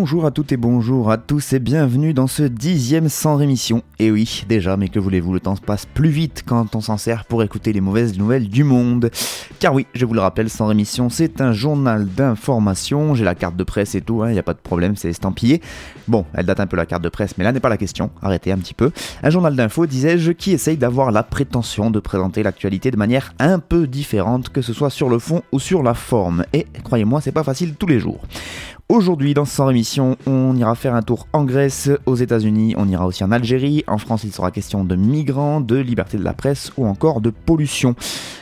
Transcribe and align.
Bonjour 0.00 0.24
à 0.24 0.30
toutes 0.30 0.50
et 0.50 0.56
bonjour 0.56 1.10
à 1.10 1.18
tous 1.18 1.52
et 1.52 1.58
bienvenue 1.58 2.14
dans 2.14 2.26
ce 2.26 2.42
dixième 2.42 3.10
sans 3.10 3.36
rémission. 3.36 3.82
Et 3.98 4.10
oui, 4.10 4.44
déjà, 4.48 4.78
mais 4.78 4.88
que 4.88 4.98
voulez-vous, 4.98 5.34
le 5.34 5.40
temps 5.40 5.56
se 5.56 5.60
passe 5.60 5.84
plus 5.84 6.08
vite 6.08 6.42
quand 6.46 6.74
on 6.74 6.80
s'en 6.80 6.96
sert 6.96 7.26
pour 7.26 7.42
écouter 7.42 7.74
les 7.74 7.82
mauvaises 7.82 8.16
nouvelles 8.16 8.48
du 8.48 8.64
monde. 8.64 9.10
Car 9.58 9.74
oui, 9.74 9.86
je 9.92 10.06
vous 10.06 10.14
le 10.14 10.22
rappelle, 10.22 10.48
sans 10.48 10.68
rémission, 10.68 11.10
c'est 11.10 11.42
un 11.42 11.52
journal 11.52 12.06
d'information. 12.06 13.14
J'ai 13.14 13.26
la 13.26 13.34
carte 13.34 13.56
de 13.56 13.62
presse 13.62 13.94
et 13.94 14.00
tout, 14.00 14.24
il 14.24 14.32
n'y 14.32 14.38
a 14.38 14.42
pas 14.42 14.54
de 14.54 14.58
problème, 14.58 14.96
c'est 14.96 15.10
estampillé. 15.10 15.60
Bon, 16.08 16.24
elle 16.32 16.46
date 16.46 16.60
un 16.60 16.66
peu 16.66 16.78
la 16.78 16.86
carte 16.86 17.02
de 17.02 17.10
presse, 17.10 17.36
mais 17.36 17.44
là 17.44 17.52
n'est 17.52 17.60
pas 17.60 17.68
la 17.68 17.76
question. 17.76 18.10
Arrêtez 18.22 18.52
un 18.52 18.58
petit 18.58 18.72
peu. 18.72 18.92
Un 19.22 19.28
journal 19.28 19.54
d'info, 19.54 19.84
disais-je, 19.84 20.32
qui 20.32 20.52
essaye 20.52 20.78
d'avoir 20.78 21.12
la 21.12 21.22
prétention 21.22 21.90
de 21.90 22.00
présenter 22.00 22.42
l'actualité 22.42 22.90
de 22.90 22.96
manière 22.96 23.34
un 23.38 23.58
peu 23.58 23.86
différente, 23.86 24.48
que 24.48 24.62
ce 24.62 24.72
soit 24.72 24.88
sur 24.88 25.10
le 25.10 25.18
fond 25.18 25.42
ou 25.52 25.60
sur 25.60 25.82
la 25.82 25.92
forme. 25.92 26.46
Et 26.54 26.66
croyez-moi, 26.84 27.20
c'est 27.20 27.32
pas 27.32 27.44
facile 27.44 27.74
tous 27.74 27.86
les 27.86 28.00
jours. 28.00 28.22
Aujourd'hui, 28.90 29.34
dans 29.34 29.44
ce 29.44 29.54
sans 29.54 29.66
rémission, 29.66 30.16
on 30.26 30.56
ira 30.56 30.74
faire 30.74 30.96
un 30.96 31.02
tour 31.02 31.28
en 31.32 31.44
Grèce, 31.44 31.88
aux 32.06 32.16
États-Unis, 32.16 32.74
on 32.76 32.88
ira 32.88 33.06
aussi 33.06 33.22
en 33.22 33.30
Algérie. 33.30 33.84
En 33.86 33.98
France, 33.98 34.24
il 34.24 34.32
sera 34.32 34.50
question 34.50 34.82
de 34.82 34.96
migrants, 34.96 35.60
de 35.60 35.76
liberté 35.76 36.18
de 36.18 36.24
la 36.24 36.32
presse 36.32 36.72
ou 36.76 36.86
encore 36.86 37.20
de 37.20 37.30
pollution. 37.30 37.94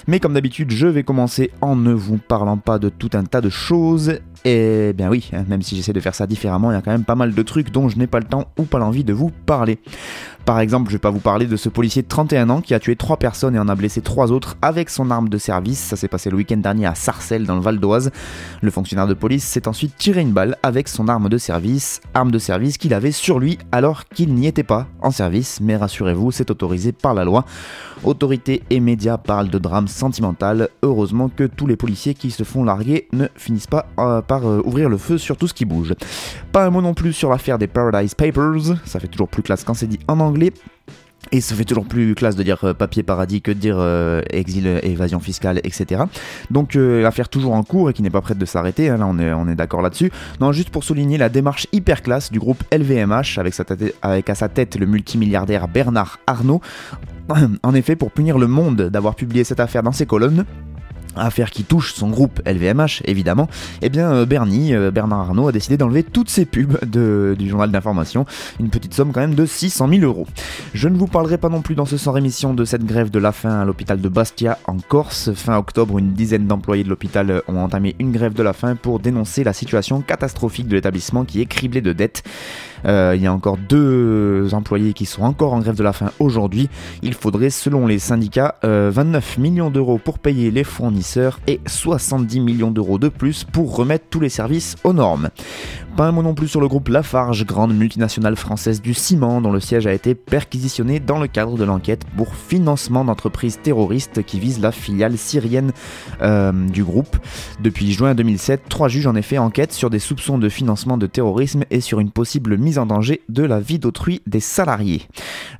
Mais 0.06 0.20
comme 0.20 0.32
d'habitude, 0.32 0.70
je 0.70 0.86
vais 0.86 1.02
commencer 1.02 1.50
en 1.60 1.76
ne 1.76 1.92
vous 1.92 2.16
parlant 2.16 2.56
pas 2.56 2.78
de 2.78 2.88
tout 2.88 3.10
un 3.12 3.24
tas 3.24 3.42
de 3.42 3.50
choses. 3.50 4.20
Et 4.44 4.92
bien 4.94 5.10
oui, 5.10 5.30
hein, 5.32 5.44
même 5.48 5.62
si 5.62 5.76
j'essaie 5.76 5.92
de 5.92 6.00
faire 6.00 6.14
ça 6.14 6.26
différemment, 6.26 6.70
il 6.70 6.74
y 6.74 6.76
a 6.76 6.82
quand 6.82 6.92
même 6.92 7.04
pas 7.04 7.14
mal 7.14 7.34
de 7.34 7.42
trucs 7.42 7.70
dont 7.70 7.88
je 7.88 7.98
n'ai 7.98 8.06
pas 8.06 8.20
le 8.20 8.26
temps 8.26 8.48
ou 8.58 8.64
pas 8.64 8.78
l'envie 8.78 9.04
de 9.04 9.12
vous 9.12 9.30
parler. 9.46 9.78
Par 10.48 10.60
exemple, 10.60 10.88
je 10.88 10.94
vais 10.94 10.98
pas 10.98 11.10
vous 11.10 11.18
parler 11.18 11.44
de 11.44 11.56
ce 11.56 11.68
policier 11.68 12.00
de 12.00 12.08
31 12.08 12.48
ans 12.48 12.60
qui 12.62 12.72
a 12.72 12.80
tué 12.80 12.96
3 12.96 13.18
personnes 13.18 13.54
et 13.54 13.58
en 13.58 13.68
a 13.68 13.74
blessé 13.74 14.00
3 14.00 14.32
autres 14.32 14.56
avec 14.62 14.88
son 14.88 15.10
arme 15.10 15.28
de 15.28 15.36
service. 15.36 15.78
Ça 15.78 15.94
s'est 15.94 16.08
passé 16.08 16.30
le 16.30 16.36
week-end 16.36 16.56
dernier 16.56 16.86
à 16.86 16.94
Sarcelles 16.94 17.44
dans 17.44 17.56
le 17.56 17.60
Val 17.60 17.78
d'Oise. 17.78 18.10
Le 18.62 18.70
fonctionnaire 18.70 19.06
de 19.06 19.12
police 19.12 19.44
s'est 19.44 19.68
ensuite 19.68 19.96
tiré 19.98 20.22
une 20.22 20.32
balle 20.32 20.56
avec 20.62 20.88
son 20.88 21.08
arme 21.08 21.28
de 21.28 21.36
service, 21.36 22.00
arme 22.14 22.30
de 22.30 22.38
service 22.38 22.78
qu'il 22.78 22.94
avait 22.94 23.12
sur 23.12 23.38
lui 23.38 23.58
alors 23.72 24.04
qu'il 24.06 24.32
n'y 24.32 24.46
était 24.46 24.62
pas 24.62 24.86
en 25.02 25.10
service, 25.10 25.60
mais 25.60 25.76
rassurez-vous, 25.76 26.32
c'est 26.32 26.50
autorisé 26.50 26.92
par 26.92 27.12
la 27.12 27.24
loi. 27.24 27.44
Autorités 28.04 28.62
et 28.70 28.80
médias 28.80 29.18
parlent 29.18 29.50
de 29.50 29.58
drame 29.58 29.88
sentimental. 29.88 30.68
Heureusement 30.82 31.28
que 31.28 31.44
tous 31.44 31.66
les 31.66 31.76
policiers 31.76 32.14
qui 32.14 32.30
se 32.30 32.44
font 32.44 32.64
larguer 32.64 33.08
ne 33.12 33.26
finissent 33.34 33.66
pas 33.66 33.86
euh, 33.98 34.22
par 34.28 34.48
euh, 34.48 34.62
ouvrir 34.64 34.88
le 34.88 34.96
feu 34.98 35.18
sur 35.18 35.36
tout 35.36 35.48
ce 35.48 35.54
qui 35.54 35.64
bouge. 35.64 35.94
Pas 36.52 36.64
un 36.64 36.70
mot 36.70 36.80
non 36.82 36.94
plus 36.94 37.12
sur 37.12 37.30
l'affaire 37.30 37.58
des 37.58 37.66
Paradise 37.66 38.14
Papers. 38.14 38.76
Ça 38.84 39.00
fait 39.00 39.08
toujours 39.08 39.28
plus 39.28 39.42
classe 39.42 39.64
quand 39.64 39.74
c'est 39.74 39.88
dit 39.88 39.98
en 40.06 40.20
anglais. 40.20 40.52
Et 41.32 41.40
ça 41.40 41.54
fait 41.56 41.64
toujours 41.64 41.84
plus 41.84 42.14
classe 42.14 42.36
de 42.36 42.42
dire 42.42 42.58
euh, 42.64 42.72
papier 42.74 43.02
paradis 43.02 43.42
que 43.42 43.50
de 43.50 43.58
dire 43.58 43.76
euh, 43.78 44.22
exil, 44.30 44.80
évasion 44.84 45.18
fiscale, 45.20 45.60
etc. 45.64 46.04
Donc 46.50 46.74
euh, 46.76 47.02
l'affaire 47.02 47.28
toujours 47.28 47.52
en 47.54 47.64
cours 47.64 47.90
et 47.90 47.92
qui 47.92 48.02
n'est 48.02 48.08
pas 48.08 48.20
prête 48.22 48.38
de 48.38 48.46
s'arrêter, 48.46 48.88
hein, 48.88 48.98
là 48.98 49.06
on 49.06 49.18
est, 49.18 49.32
on 49.32 49.46
est 49.48 49.56
d'accord 49.56 49.82
là-dessus. 49.82 50.10
Non, 50.40 50.52
juste 50.52 50.70
pour 50.70 50.84
souligner 50.84 51.18
la 51.18 51.28
démarche 51.28 51.66
hyper 51.72 52.02
classe 52.02 52.30
du 52.30 52.38
groupe 52.38 52.62
LVMH 52.72 53.36
avec, 53.38 53.52
sa 53.52 53.64
tête- 53.64 53.94
avec 54.00 54.30
à 54.30 54.34
sa 54.36 54.48
tête 54.48 54.76
le 54.78 54.86
multimilliardaire 54.86 55.68
Bernard 55.68 56.18
Arnault. 56.26 56.60
En 57.62 57.74
effet, 57.74 57.94
pour 57.94 58.10
punir 58.10 58.38
le 58.38 58.46
monde 58.46 58.82
d'avoir 58.88 59.14
publié 59.14 59.44
cette 59.44 59.60
affaire 59.60 59.82
dans 59.82 59.92
ses 59.92 60.06
colonnes, 60.06 60.46
affaire 61.18 61.50
qui 61.50 61.64
touche 61.64 61.94
son 61.94 62.08
groupe 62.08 62.40
LVMH 62.46 63.02
évidemment, 63.04 63.48
eh 63.82 63.88
bien 63.88 64.10
euh, 64.12 64.26
Bernie, 64.26 64.74
euh, 64.74 64.90
Bernard 64.90 65.20
Arnault 65.20 65.48
a 65.48 65.52
décidé 65.52 65.76
d'enlever 65.76 66.02
toutes 66.02 66.30
ses 66.30 66.44
pubs 66.44 66.78
du 66.84 67.48
journal 67.48 67.70
d'information, 67.70 68.26
une 68.60 68.70
petite 68.70 68.94
somme 68.94 69.12
quand 69.12 69.20
même 69.20 69.34
de 69.34 69.46
600 69.46 69.88
000 69.88 70.02
euros. 70.02 70.26
Je 70.74 70.88
ne 70.88 70.96
vous 70.96 71.06
parlerai 71.06 71.38
pas 71.38 71.48
non 71.48 71.62
plus 71.62 71.74
dans 71.74 71.86
ce 71.86 71.96
sans 71.96 72.12
rémission 72.12 72.54
de 72.54 72.64
cette 72.64 72.84
grève 72.84 73.10
de 73.10 73.18
la 73.18 73.32
faim 73.32 73.60
à 73.60 73.64
l'hôpital 73.64 74.00
de 74.00 74.08
Bastia 74.08 74.58
en 74.66 74.76
Corse. 74.78 75.32
Fin 75.34 75.56
octobre, 75.56 75.98
une 75.98 76.12
dizaine 76.12 76.46
d'employés 76.46 76.84
de 76.84 76.88
l'hôpital 76.88 77.30
euh, 77.30 77.40
ont 77.48 77.58
entamé 77.58 77.96
une 77.98 78.12
grève 78.12 78.34
de 78.34 78.42
la 78.42 78.52
faim 78.52 78.76
pour 78.76 79.00
dénoncer 79.00 79.44
la 79.44 79.52
situation 79.52 80.00
catastrophique 80.00 80.68
de 80.68 80.74
l'établissement 80.74 81.24
qui 81.24 81.40
est 81.40 81.46
criblé 81.46 81.80
de 81.80 81.92
dettes. 81.92 82.22
Euh, 82.86 83.14
il 83.16 83.22
y 83.22 83.26
a 83.26 83.32
encore 83.32 83.56
deux 83.56 84.48
employés 84.52 84.92
qui 84.92 85.06
sont 85.06 85.22
encore 85.22 85.52
en 85.52 85.60
grève 85.60 85.76
de 85.76 85.82
la 85.82 85.92
faim 85.92 86.10
aujourd'hui. 86.18 86.68
Il 87.02 87.14
faudrait, 87.14 87.50
selon 87.50 87.86
les 87.86 87.98
syndicats, 87.98 88.56
euh, 88.64 88.90
29 88.92 89.38
millions 89.38 89.70
d'euros 89.70 89.98
pour 89.98 90.18
payer 90.18 90.50
les 90.50 90.64
fournisseurs 90.64 91.40
et 91.46 91.60
70 91.66 92.40
millions 92.40 92.70
d'euros 92.70 92.98
de 92.98 93.08
plus 93.08 93.44
pour 93.44 93.76
remettre 93.76 94.06
tous 94.10 94.20
les 94.20 94.28
services 94.28 94.76
aux 94.84 94.92
normes. 94.92 95.30
Pas 95.96 96.06
un 96.06 96.12
mot 96.12 96.22
non 96.22 96.34
plus 96.34 96.46
sur 96.46 96.60
le 96.60 96.68
groupe 96.68 96.88
Lafarge, 96.88 97.44
grande 97.44 97.76
multinationale 97.76 98.36
française 98.36 98.80
du 98.80 98.94
ciment, 98.94 99.40
dont 99.40 99.50
le 99.50 99.58
siège 99.58 99.88
a 99.88 99.92
été 99.92 100.14
perquisitionné 100.14 101.00
dans 101.00 101.18
le 101.18 101.26
cadre 101.26 101.56
de 101.56 101.64
l'enquête 101.64 102.04
pour 102.16 102.36
financement 102.36 103.04
d'entreprises 103.04 103.58
terroristes 103.60 104.22
qui 104.22 104.38
visent 104.38 104.60
la 104.60 104.70
filiale 104.70 105.18
syrienne 105.18 105.72
euh, 106.22 106.52
du 106.52 106.84
groupe. 106.84 107.16
Depuis 107.60 107.90
juin 107.90 108.14
2007, 108.14 108.68
trois 108.68 108.86
juges 108.86 109.08
en 109.08 109.16
effet 109.16 109.38
enquêtent 109.38 109.72
sur 109.72 109.90
des 109.90 109.98
soupçons 109.98 110.38
de 110.38 110.48
financement 110.48 110.98
de 110.98 111.06
terrorisme 111.08 111.64
et 111.70 111.80
sur 111.80 111.98
une 111.98 112.12
possible 112.12 112.56
mise 112.58 112.67
en 112.76 112.84
danger 112.84 113.22
de 113.30 113.42
la 113.42 113.60
vie 113.60 113.78
d'autrui 113.78 114.20
des 114.26 114.40
salariés. 114.40 115.08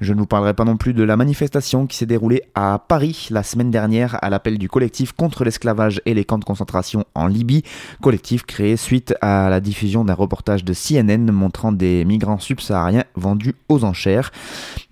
Je 0.00 0.12
ne 0.12 0.19
vous 0.19 0.26
parlerai 0.26 0.52
pas 0.52 0.64
non 0.64 0.76
plus 0.76 0.92
de 0.92 1.02
la 1.02 1.16
manifestation 1.16 1.86
qui 1.86 1.96
s'est 1.96 2.06
déroulée 2.06 2.42
à 2.54 2.78
Paris 2.86 3.28
la 3.30 3.42
semaine 3.42 3.70
dernière 3.70 4.22
à 4.22 4.28
l'appel 4.28 4.58
du 4.58 4.69
collectif 4.69 5.12
contre 5.12 5.44
l'esclavage 5.44 6.02
et 6.04 6.12
les 6.12 6.24
camps 6.24 6.38
de 6.38 6.44
concentration 6.44 7.04
en 7.14 7.26
Libye, 7.26 7.62
collectif 8.02 8.44
créé 8.44 8.76
suite 8.76 9.14
à 9.22 9.48
la 9.48 9.60
diffusion 9.60 10.04
d'un 10.04 10.14
reportage 10.14 10.64
de 10.64 10.74
CNN 10.74 11.30
montrant 11.32 11.72
des 11.72 12.04
migrants 12.04 12.38
subsahariens 12.38 13.04
vendus 13.14 13.54
aux 13.69 13.84
enchères. 13.84 14.30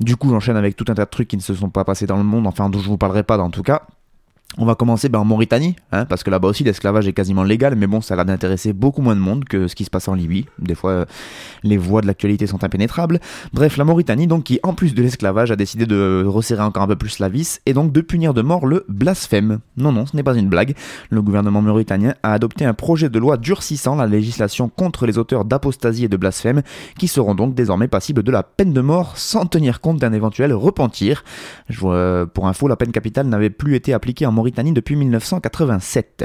Du 0.00 0.16
coup, 0.16 0.30
j'enchaîne 0.30 0.56
avec 0.56 0.76
tout 0.76 0.86
un 0.88 0.94
tas 0.94 1.04
de 1.04 1.10
trucs 1.10 1.28
qui 1.28 1.36
ne 1.36 1.42
se 1.42 1.54
sont 1.54 1.70
pas 1.70 1.84
passés 1.84 2.06
dans 2.06 2.16
le 2.16 2.24
monde, 2.24 2.46
enfin 2.46 2.70
dont 2.70 2.78
je 2.78 2.88
vous 2.88 2.96
parlerai 2.96 3.24
pas 3.24 3.38
en 3.38 3.50
tout 3.50 3.62
cas. 3.62 3.82
On 4.58 4.64
va 4.64 4.74
commencer 4.74 5.10
en 5.12 5.24
Mauritanie, 5.26 5.76
hein, 5.92 6.06
parce 6.06 6.22
que 6.22 6.30
là-bas 6.30 6.48
aussi 6.48 6.64
l'esclavage 6.64 7.06
est 7.06 7.12
quasiment 7.12 7.44
légal, 7.44 7.76
mais 7.76 7.86
bon, 7.86 8.00
ça 8.00 8.14
a 8.14 8.16
l'air 8.16 8.24
d'intéresser 8.24 8.72
beaucoup 8.72 9.02
moins 9.02 9.14
de 9.14 9.20
monde 9.20 9.44
que 9.44 9.68
ce 9.68 9.74
qui 9.74 9.84
se 9.84 9.90
passe 9.90 10.08
en 10.08 10.14
Libye. 10.14 10.46
Des 10.58 10.74
fois, 10.74 10.90
euh, 10.92 11.04
les 11.62 11.76
voies 11.76 12.00
de 12.00 12.06
l'actualité 12.06 12.46
sont 12.46 12.64
impénétrables. 12.64 13.20
Bref, 13.52 13.76
la 13.76 13.84
Mauritanie, 13.84 14.26
donc, 14.26 14.44
qui 14.44 14.58
en 14.62 14.72
plus 14.72 14.94
de 14.94 15.02
l'esclavage 15.02 15.50
a 15.50 15.56
décidé 15.56 15.84
de 15.84 16.24
resserrer 16.26 16.62
encore 16.62 16.82
un 16.82 16.86
peu 16.86 16.96
plus 16.96 17.18
la 17.18 17.28
vis, 17.28 17.60
et 17.66 17.74
donc 17.74 17.92
de 17.92 18.00
punir 18.00 18.32
de 18.32 18.40
mort 18.40 18.64
le 18.64 18.86
blasphème. 18.88 19.58
Non, 19.76 19.92
non, 19.92 20.06
ce 20.06 20.16
n'est 20.16 20.22
pas 20.22 20.34
une 20.34 20.48
blague. 20.48 20.74
Le 21.10 21.20
gouvernement 21.20 21.60
mauritanien 21.60 22.14
a 22.22 22.32
adopté 22.32 22.64
un 22.64 22.72
projet 22.72 23.10
de 23.10 23.18
loi 23.18 23.36
durcissant 23.36 23.94
la 23.94 24.06
législation 24.06 24.70
contre 24.70 25.04
les 25.04 25.18
auteurs 25.18 25.44
d'apostasie 25.44 26.06
et 26.06 26.08
de 26.08 26.16
blasphème, 26.16 26.62
qui 26.98 27.08
seront 27.08 27.34
donc 27.34 27.54
désormais 27.54 27.88
passibles 27.88 28.22
de 28.22 28.32
la 28.32 28.42
peine 28.42 28.72
de 28.72 28.80
mort 28.80 29.18
sans 29.18 29.44
tenir 29.44 29.82
compte 29.82 29.98
d'un 29.98 30.14
éventuel 30.14 30.54
repentir. 30.54 31.24
Je 31.68 31.78
vois, 31.78 31.94
euh, 31.94 32.24
pour 32.24 32.48
info, 32.48 32.68
la 32.68 32.76
peine 32.76 32.92
capitale 32.92 33.26
n'avait 33.26 33.50
plus 33.50 33.74
été 33.74 33.92
appliquée 33.92 34.24
en 34.24 34.32
Mauritanie 34.32 34.45
depuis 34.50 34.96
1987. 34.96 36.24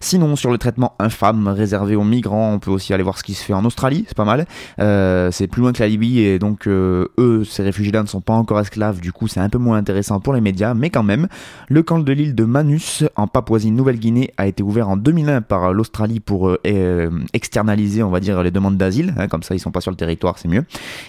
Sinon, 0.00 0.34
sur 0.36 0.50
le 0.50 0.58
traitement 0.58 0.94
infâme 0.98 1.48
réservé 1.48 1.94
aux 1.94 2.04
migrants, 2.04 2.54
on 2.54 2.58
peut 2.58 2.70
aussi 2.70 2.94
aller 2.94 3.02
voir 3.02 3.18
ce 3.18 3.22
qui 3.22 3.34
se 3.34 3.44
fait 3.44 3.52
en 3.52 3.64
Australie, 3.64 4.04
c'est 4.08 4.16
pas 4.16 4.24
mal. 4.24 4.46
Euh, 4.78 5.30
c'est 5.30 5.46
plus 5.46 5.60
loin 5.60 5.72
que 5.72 5.80
la 5.80 5.88
Libye 5.88 6.20
et 6.20 6.38
donc 6.38 6.66
euh, 6.66 7.08
eux, 7.18 7.44
ces 7.44 7.62
réfugiés-là 7.62 8.02
ne 8.02 8.08
sont 8.08 8.20
pas 8.20 8.32
encore 8.32 8.60
esclaves, 8.60 9.00
du 9.00 9.12
coup 9.12 9.28
c'est 9.28 9.40
un 9.40 9.48
peu 9.48 9.58
moins 9.58 9.76
intéressant 9.76 10.20
pour 10.20 10.32
les 10.32 10.40
médias, 10.40 10.74
mais 10.74 10.90
quand 10.90 11.02
même, 11.02 11.28
le 11.68 11.82
camp 11.82 11.98
de 11.98 12.12
l'île 12.12 12.34
de 12.34 12.44
Manus 12.44 13.04
en 13.16 13.26
Papouasie-Nouvelle-Guinée 13.26 14.32
a 14.36 14.46
été 14.46 14.62
ouvert 14.62 14.88
en 14.88 14.96
2001 14.96 15.42
par 15.42 15.72
l'Australie 15.72 16.20
pour 16.20 16.56
euh, 16.66 17.10
externaliser, 17.32 18.02
on 18.02 18.10
va 18.10 18.20
dire, 18.20 18.42
les 18.42 18.50
demandes 18.50 18.78
d'asile, 18.78 19.14
hein, 19.18 19.28
comme 19.28 19.42
ça 19.42 19.54
ils 19.54 19.60
sont 19.60 19.70
pas 19.70 19.80
sur 19.80 19.90
le 19.90 19.96
territoire, 19.96 20.38
c'est 20.38 20.48
mieux. 20.48 20.64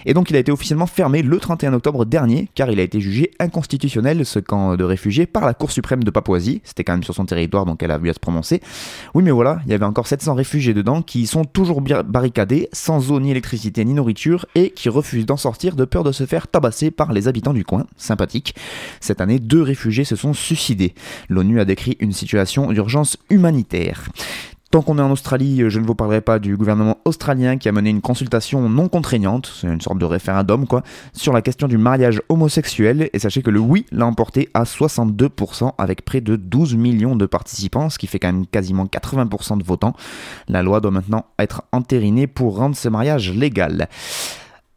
Et 0.06 0.14
donc 0.14 0.30
il 0.30 0.36
a 0.36 0.38
été 0.38 0.52
officiellement 0.52 0.86
fermé 0.86 1.22
le 1.22 1.38
31 1.38 1.72
octobre 1.74 2.04
dernier, 2.04 2.48
car 2.54 2.70
il 2.70 2.78
a 2.78 2.82
été 2.82 3.00
jugé 3.00 3.30
inconstitutionnel, 3.40 4.26
ce 4.26 4.38
camp 4.38 4.76
de 4.76 4.84
réfugiés, 4.84 5.26
par 5.26 5.46
la 5.46 5.54
Cour 5.54 5.70
suprême 5.70 6.04
de 6.04 6.10
Papouasie. 6.10 6.31
C'était 6.64 6.84
quand 6.84 6.92
même 6.92 7.02
sur 7.02 7.14
son 7.14 7.24
territoire, 7.24 7.66
donc 7.66 7.82
elle 7.82 7.90
a 7.90 7.98
vu 7.98 8.10
à 8.10 8.12
se 8.12 8.20
prononcer. 8.20 8.60
Oui, 9.14 9.22
mais 9.22 9.30
voilà, 9.30 9.60
il 9.66 9.70
y 9.70 9.74
avait 9.74 9.84
encore 9.84 10.06
700 10.06 10.34
réfugiés 10.34 10.74
dedans 10.74 11.02
qui 11.02 11.26
sont 11.26 11.44
toujours 11.44 11.80
barricadés, 11.80 12.68
sans 12.72 13.10
eau 13.10 13.20
ni 13.20 13.30
électricité 13.30 13.84
ni 13.84 13.94
nourriture, 13.94 14.46
et 14.54 14.70
qui 14.70 14.88
refusent 14.88 15.26
d'en 15.26 15.36
sortir 15.36 15.76
de 15.76 15.84
peur 15.84 16.04
de 16.04 16.12
se 16.12 16.26
faire 16.26 16.48
tabasser 16.48 16.90
par 16.90 17.12
les 17.12 17.28
habitants 17.28 17.52
du 17.54 17.64
coin. 17.64 17.86
Sympathique. 17.96 18.54
Cette 19.00 19.20
année, 19.20 19.38
deux 19.38 19.62
réfugiés 19.62 20.04
se 20.04 20.16
sont 20.16 20.32
suicidés. 20.32 20.94
L'ONU 21.28 21.60
a 21.60 21.64
décrit 21.64 21.96
une 22.00 22.12
situation 22.12 22.72
d'urgence 22.72 23.16
humanitaire. 23.30 24.08
Tant 24.72 24.80
qu'on 24.80 24.96
est 24.96 25.02
en 25.02 25.10
Australie, 25.10 25.64
je 25.68 25.78
ne 25.78 25.84
vous 25.84 25.94
parlerai 25.94 26.22
pas 26.22 26.38
du 26.38 26.56
gouvernement 26.56 26.96
australien 27.04 27.58
qui 27.58 27.68
a 27.68 27.72
mené 27.72 27.90
une 27.90 28.00
consultation 28.00 28.70
non 28.70 28.88
contraignante, 28.88 29.52
c'est 29.60 29.66
une 29.66 29.82
sorte 29.82 29.98
de 29.98 30.06
référendum 30.06 30.66
quoi, 30.66 30.82
sur 31.12 31.34
la 31.34 31.42
question 31.42 31.68
du 31.68 31.76
mariage 31.76 32.22
homosexuel. 32.30 33.10
Et 33.12 33.18
sachez 33.18 33.42
que 33.42 33.50
le 33.50 33.60
oui 33.60 33.84
l'a 33.92 34.06
emporté 34.06 34.48
à 34.54 34.62
62% 34.62 35.72
avec 35.76 36.06
près 36.06 36.22
de 36.22 36.36
12 36.36 36.76
millions 36.76 37.16
de 37.16 37.26
participants, 37.26 37.90
ce 37.90 37.98
qui 37.98 38.06
fait 38.06 38.18
quand 38.18 38.32
même 38.32 38.46
quasiment 38.46 38.86
80% 38.86 39.58
de 39.58 39.62
votants. 39.62 39.92
La 40.48 40.62
loi 40.62 40.80
doit 40.80 40.90
maintenant 40.90 41.26
être 41.38 41.64
entérinée 41.72 42.26
pour 42.26 42.56
rendre 42.56 42.74
ce 42.74 42.88
mariage 42.88 43.30
légal. 43.30 43.90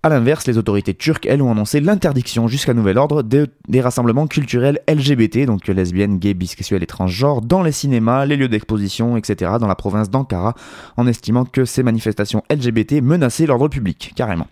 A 0.06 0.10
l'inverse, 0.10 0.46
les 0.46 0.60
autorités 0.60 0.94
turques, 0.94 1.26
elles, 1.26 1.42
ont 1.42 1.50
annoncé 1.50 1.82
l'interdiction 1.82 2.48
jusqu'à 2.48 2.76
nouvel 2.76 3.00
ordre 3.00 3.24
des 3.24 3.82
rassemblements 3.82 4.28
culturels 4.28 4.80
LGBT, 4.88 5.48
donc 5.48 5.68
lesbiennes, 5.68 6.20
gays, 6.20 6.36
bisexuels 6.36 6.84
et 6.84 6.86
transgenres, 6.86 7.42
dans 7.42 7.64
les 7.64 7.72
cinémas, 7.72 8.28
les 8.28 8.36
lieux 8.38 8.48
d'exposition, 8.48 9.18
etc., 9.18 9.54
dans 9.60 9.66
la 9.66 9.74
province 9.74 10.12
d'Ankara, 10.12 10.54
en 10.96 11.08
estimant 11.08 11.44
que 11.44 11.66
ces 11.66 11.82
manifestations 11.82 12.44
LGBT 12.52 13.02
menaçaient 13.02 13.48
l'ordre 13.48 13.68
public, 13.68 14.14
carrément. 14.16 14.46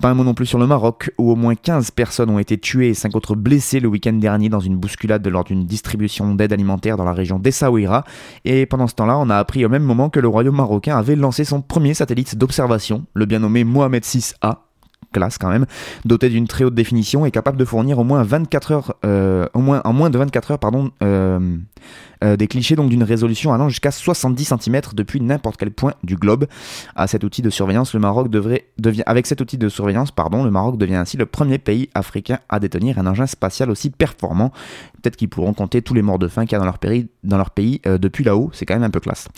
Pas 0.00 0.08
un 0.08 0.14
mot 0.14 0.24
non 0.24 0.32
plus 0.32 0.46
sur 0.46 0.58
le 0.58 0.66
Maroc, 0.66 1.10
où 1.18 1.30
au 1.30 1.36
moins 1.36 1.56
15 1.56 1.90
personnes 1.90 2.30
ont 2.30 2.38
été 2.38 2.56
tuées 2.56 2.88
et 2.88 2.94
5 2.94 3.14
autres 3.16 3.34
blessées 3.34 3.80
le 3.80 3.88
week-end 3.88 4.14
dernier 4.14 4.48
dans 4.48 4.60
une 4.60 4.78
bousculade 4.78 5.28
lors 5.28 5.44
d'une 5.44 5.66
distribution 5.66 6.34
d'aide 6.34 6.54
alimentaire 6.54 6.96
dans 6.96 7.04
la 7.04 7.12
région 7.12 7.38
d'Essaouira. 7.38 8.04
Et 8.46 8.64
pendant 8.64 8.86
ce 8.86 8.94
temps-là, 8.94 9.18
on 9.18 9.28
a 9.28 9.36
appris 9.36 9.62
au 9.62 9.68
même 9.68 9.84
moment 9.84 10.08
que 10.08 10.20
le 10.20 10.28
royaume 10.28 10.56
marocain 10.56 10.96
avait 10.96 11.16
lancé 11.16 11.44
son 11.44 11.60
premier 11.60 11.92
satellite 11.92 12.38
d'observation, 12.38 13.04
le 13.12 13.26
bien 13.26 13.40
nommé 13.40 13.62
Mohamed 13.62 14.02
6A, 14.02 14.60
classe 15.16 15.38
quand 15.38 15.48
même, 15.48 15.66
doté 16.04 16.28
d'une 16.28 16.46
très 16.46 16.64
haute 16.64 16.74
définition 16.74 17.24
et 17.26 17.30
capable 17.30 17.56
de 17.56 17.64
fournir 17.64 17.98
au 17.98 18.04
moins 18.04 18.22
24 18.22 18.72
heures, 18.72 18.94
euh, 19.04 19.46
au 19.54 19.60
moins, 19.60 19.80
en 19.84 19.92
moins 19.92 20.10
de 20.10 20.18
24 20.18 20.52
heures, 20.52 20.58
pardon, 20.58 20.90
euh, 21.02 21.56
euh, 22.24 22.36
des 22.36 22.46
clichés 22.46 22.76
donc 22.76 22.90
d'une 22.90 23.02
résolution 23.02 23.52
allant 23.52 23.68
jusqu'à 23.68 23.90
70 23.90 24.52
cm 24.60 24.80
depuis 24.94 25.20
n'importe 25.20 25.56
quel 25.56 25.70
point 25.70 25.94
du 26.02 26.16
globe. 26.16 26.46
À 26.94 27.06
cet 27.06 27.24
outil 27.24 27.42
de 27.42 27.50
surveillance, 27.50 27.94
le 27.94 28.00
Maroc 28.00 28.28
devrait, 28.28 28.66
devient, 28.78 29.02
avec 29.06 29.26
cet 29.26 29.40
outil 29.40 29.58
de 29.58 29.68
surveillance, 29.68 30.10
pardon, 30.10 30.44
le 30.44 30.50
Maroc 30.50 30.76
devient 30.76 30.96
ainsi 30.96 31.16
le 31.16 31.26
premier 31.26 31.58
pays 31.58 31.88
africain 31.94 32.38
à 32.48 32.60
détenir 32.60 32.98
un 32.98 33.06
engin 33.06 33.26
spatial 33.26 33.70
aussi 33.70 33.90
performant. 33.90 34.50
Peut-être 35.02 35.16
qu'ils 35.16 35.28
pourront 35.28 35.54
compter 35.54 35.82
tous 35.82 35.94
les 35.94 36.02
morts 36.02 36.18
de 36.18 36.28
faim 36.28 36.44
qu'il 36.44 36.52
y 36.52 36.56
a 36.56 36.58
dans 36.58 36.64
leur 36.64 36.78
pays, 36.78 37.08
dans 37.24 37.38
leur 37.38 37.50
pays 37.50 37.80
depuis 37.84 38.24
là-haut, 38.24 38.50
c'est 38.52 38.66
quand 38.66 38.74
même 38.74 38.82
un 38.82 38.90
peu 38.90 39.00
classe. 39.00 39.28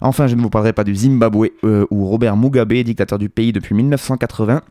Enfin, 0.00 0.26
je 0.26 0.36
ne 0.36 0.40
vous 0.40 0.50
parlerai 0.50 0.72
pas 0.72 0.84
du 0.84 0.94
Zimbabwe 0.94 1.48
où 1.62 2.06
Robert 2.06 2.36
Mugabe, 2.36 2.72
dictateur 2.72 3.18
du 3.18 3.28
pays 3.28 3.52
depuis 3.52 3.74
1980, 3.74 4.62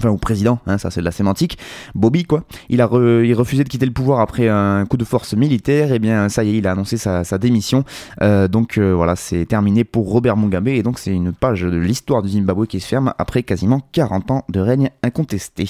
enfin 0.00 0.10
au 0.10 0.16
président, 0.16 0.58
hein, 0.66 0.78
ça 0.78 0.90
c'est 0.90 1.00
de 1.00 1.04
la 1.04 1.12
sémantique, 1.12 1.58
Bobby 1.94 2.24
quoi, 2.24 2.44
il 2.68 2.80
a 2.80 2.86
refusé 2.86 3.64
de 3.64 3.68
quitter 3.68 3.86
le 3.86 3.92
pouvoir 3.92 4.20
après 4.20 4.48
un 4.48 4.86
coup 4.86 4.96
de 4.96 5.04
force 5.04 5.34
militaire, 5.34 5.92
et 5.92 5.98
bien 5.98 6.28
ça 6.28 6.42
y 6.42 6.50
est, 6.50 6.58
il 6.58 6.66
a 6.66 6.72
annoncé 6.72 6.96
sa, 6.96 7.38
démission, 7.38 7.84
euh, 8.22 8.48
donc 8.48 8.78
euh, 8.78 8.92
voilà, 8.92 9.16
c'est 9.16 9.44
terminé 9.46 9.84
pour 9.84 10.10
Robert 10.10 10.36
Mugabe, 10.36 10.68
et 10.68 10.82
donc 10.82 10.98
c'est 10.98 11.12
une 11.12 11.32
page 11.32 11.62
de 11.62 11.78
l'histoire 11.78 12.22
du 12.22 12.30
Zimbabwe 12.30 12.66
qui 12.66 12.80
se 12.80 12.86
ferme 12.86 13.12
après 13.18 13.42
quasiment 13.42 13.80
40 13.92 14.30
ans 14.30 14.44
de 14.48 14.60
règne 14.60 14.90
incontesté. 15.02 15.68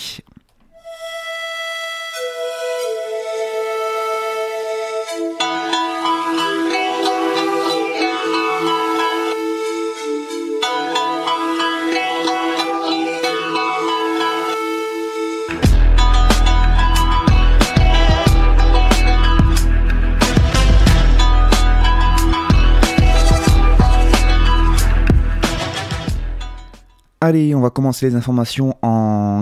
Allez, 27.30 27.54
on 27.54 27.60
va 27.60 27.70
commencer 27.70 28.10
les 28.10 28.16
informations 28.16 28.74
en 28.82 28.99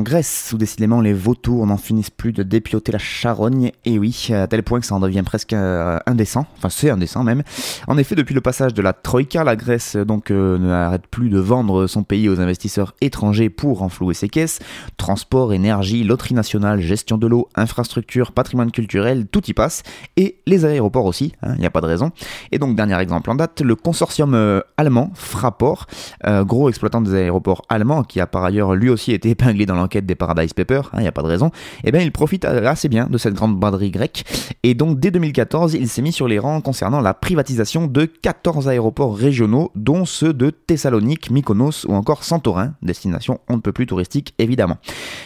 Grèce, 0.08 0.52
où 0.54 0.56
décidément 0.56 1.02
les 1.02 1.12
vautours 1.12 1.66
n'en 1.66 1.76
finissent 1.76 2.08
plus 2.08 2.32
de 2.32 2.42
dépioter 2.42 2.92
la 2.92 2.98
charogne, 2.98 3.72
et 3.84 3.98
oui, 3.98 4.28
à 4.30 4.46
tel 4.46 4.62
point 4.62 4.80
que 4.80 4.86
ça 4.86 4.94
en 4.94 5.00
devient 5.00 5.22
presque 5.22 5.52
euh, 5.52 5.98
indécent, 6.06 6.46
enfin 6.56 6.70
c'est 6.70 6.88
indécent 6.88 7.24
même. 7.24 7.42
En 7.88 7.98
effet, 7.98 8.14
depuis 8.14 8.34
le 8.34 8.40
passage 8.40 8.72
de 8.72 8.80
la 8.80 8.94
Troïka, 8.94 9.44
la 9.44 9.54
Grèce 9.54 9.96
donc 9.96 10.30
euh, 10.30 10.56
n'arrête 10.56 11.06
plus 11.08 11.28
de 11.28 11.38
vendre 11.38 11.86
son 11.86 12.04
pays 12.04 12.30
aux 12.30 12.40
investisseurs 12.40 12.94
étrangers 13.02 13.50
pour 13.50 13.82
enflouer 13.82 14.14
ses 14.14 14.30
caisses. 14.30 14.60
Transport, 14.96 15.52
énergie, 15.52 16.04
loterie 16.04 16.32
nationale, 16.32 16.80
gestion 16.80 17.18
de 17.18 17.26
l'eau, 17.26 17.50
infrastructure, 17.54 18.32
patrimoine 18.32 18.70
culturel, 18.70 19.26
tout 19.26 19.44
y 19.46 19.52
passe, 19.52 19.82
et 20.16 20.38
les 20.46 20.64
aéroports 20.64 21.04
aussi, 21.04 21.34
il 21.42 21.48
hein, 21.50 21.56
n'y 21.58 21.66
a 21.66 21.70
pas 21.70 21.82
de 21.82 21.86
raison. 21.86 22.12
Et 22.50 22.58
donc, 22.58 22.76
dernier 22.76 22.98
exemple 22.98 23.30
en 23.30 23.34
date, 23.34 23.60
le 23.60 23.76
consortium 23.76 24.32
euh, 24.32 24.60
allemand 24.78 25.10
Fraport, 25.12 25.86
gros 26.24 26.70
exploitant 26.70 27.02
des 27.02 27.14
aéroports 27.14 27.66
allemand, 27.68 28.04
qui 28.04 28.20
a 28.20 28.26
par 28.26 28.42
ailleurs 28.44 28.74
lui 28.74 28.88
aussi 28.88 29.12
été 29.12 29.28
épinglé 29.28 29.66
dans 29.66 29.74
l'enquête 29.74 29.97
des 30.06 30.14
Paradise 30.14 30.52
Papers, 30.52 30.90
il 30.92 30.98
hein, 30.98 31.02
n'y 31.02 31.08
a 31.08 31.12
pas 31.12 31.22
de 31.22 31.28
raison, 31.28 31.48
et 31.48 31.88
eh 31.88 31.92
bien 31.92 32.00
il 32.00 32.12
profite 32.12 32.44
assez 32.44 32.88
bien 32.88 33.06
de 33.06 33.18
cette 33.18 33.34
grande 33.34 33.58
braderie 33.58 33.90
grecque. 33.90 34.24
Et 34.62 34.74
donc 34.74 34.98
dès 35.00 35.10
2014, 35.10 35.74
il 35.74 35.88
s'est 35.88 36.02
mis 36.02 36.12
sur 36.12 36.28
les 36.28 36.38
rangs 36.38 36.60
concernant 36.60 37.00
la 37.00 37.14
privatisation 37.14 37.86
de 37.86 38.04
14 38.04 38.68
aéroports 38.68 39.16
régionaux, 39.16 39.70
dont 39.74 40.04
ceux 40.04 40.32
de 40.32 40.50
Thessalonique, 40.50 41.30
Mykonos 41.30 41.86
ou 41.86 41.94
encore 41.94 42.24
Santorin, 42.24 42.74
destination 42.82 43.40
on 43.48 43.56
ne 43.56 43.60
peut 43.60 43.72
plus 43.72 43.86
touristique 43.86 44.34
évidemment. 44.38 44.78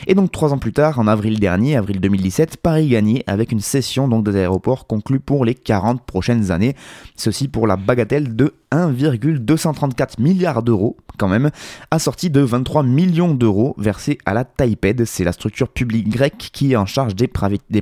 Et 0.07 0.15
donc 0.15 0.33
trois 0.33 0.53
ans 0.53 0.59
plus 0.59 0.73
tard, 0.73 0.99
en 0.99 1.07
avril 1.07 1.39
dernier, 1.39 1.77
avril 1.77 2.01
2017, 2.01 2.59
Paris 2.59 2.89
gagnait 2.89 3.25
avec 3.27 3.53
une 3.53 3.61
cession 3.61 4.09
donc 4.09 4.25
des 4.25 4.37
aéroports 4.37 4.87
conclue 4.87 5.21
pour 5.21 5.45
les 5.45 5.55
40 5.55 6.05
prochaines 6.05 6.51
années. 6.51 6.75
Ceci 7.17 7.49
pour 7.49 7.67
la 7.67 7.77
bagatelle 7.77 8.35
de 8.37 8.55
1,234 8.73 10.19
milliards 10.19 10.63
d'euros 10.63 10.97
quand 11.19 11.29
même, 11.29 11.51
assorti 11.91 12.31
de 12.31 12.41
23 12.41 12.83
millions 12.83 13.35
d'euros 13.35 13.75
versés 13.79 14.19
à 14.25 14.35
la 14.35 14.45
Taiped, 14.45 15.05
c'est 15.05 15.25
la 15.25 15.33
structure 15.33 15.69
publique 15.69 16.09
grecque 16.09 16.51
qui 16.53 16.73
est 16.73 16.77
en 16.77 16.87
charge 16.87 17.15
des, 17.15 17.29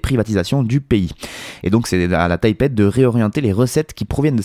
privatisations 0.01 0.63
du 0.63 0.81
pays. 0.81 1.11
Et 1.63 1.71
donc 1.71 1.87
c'est 1.87 2.13
à 2.13 2.29
la 2.29 2.39
Taiped 2.39 2.75
de 2.75 2.85
réorienter 2.85 3.41
les 3.41 3.53
recettes 3.53 3.95
qui 3.95 4.05
proviennent 4.05 4.37
de 4.37 4.43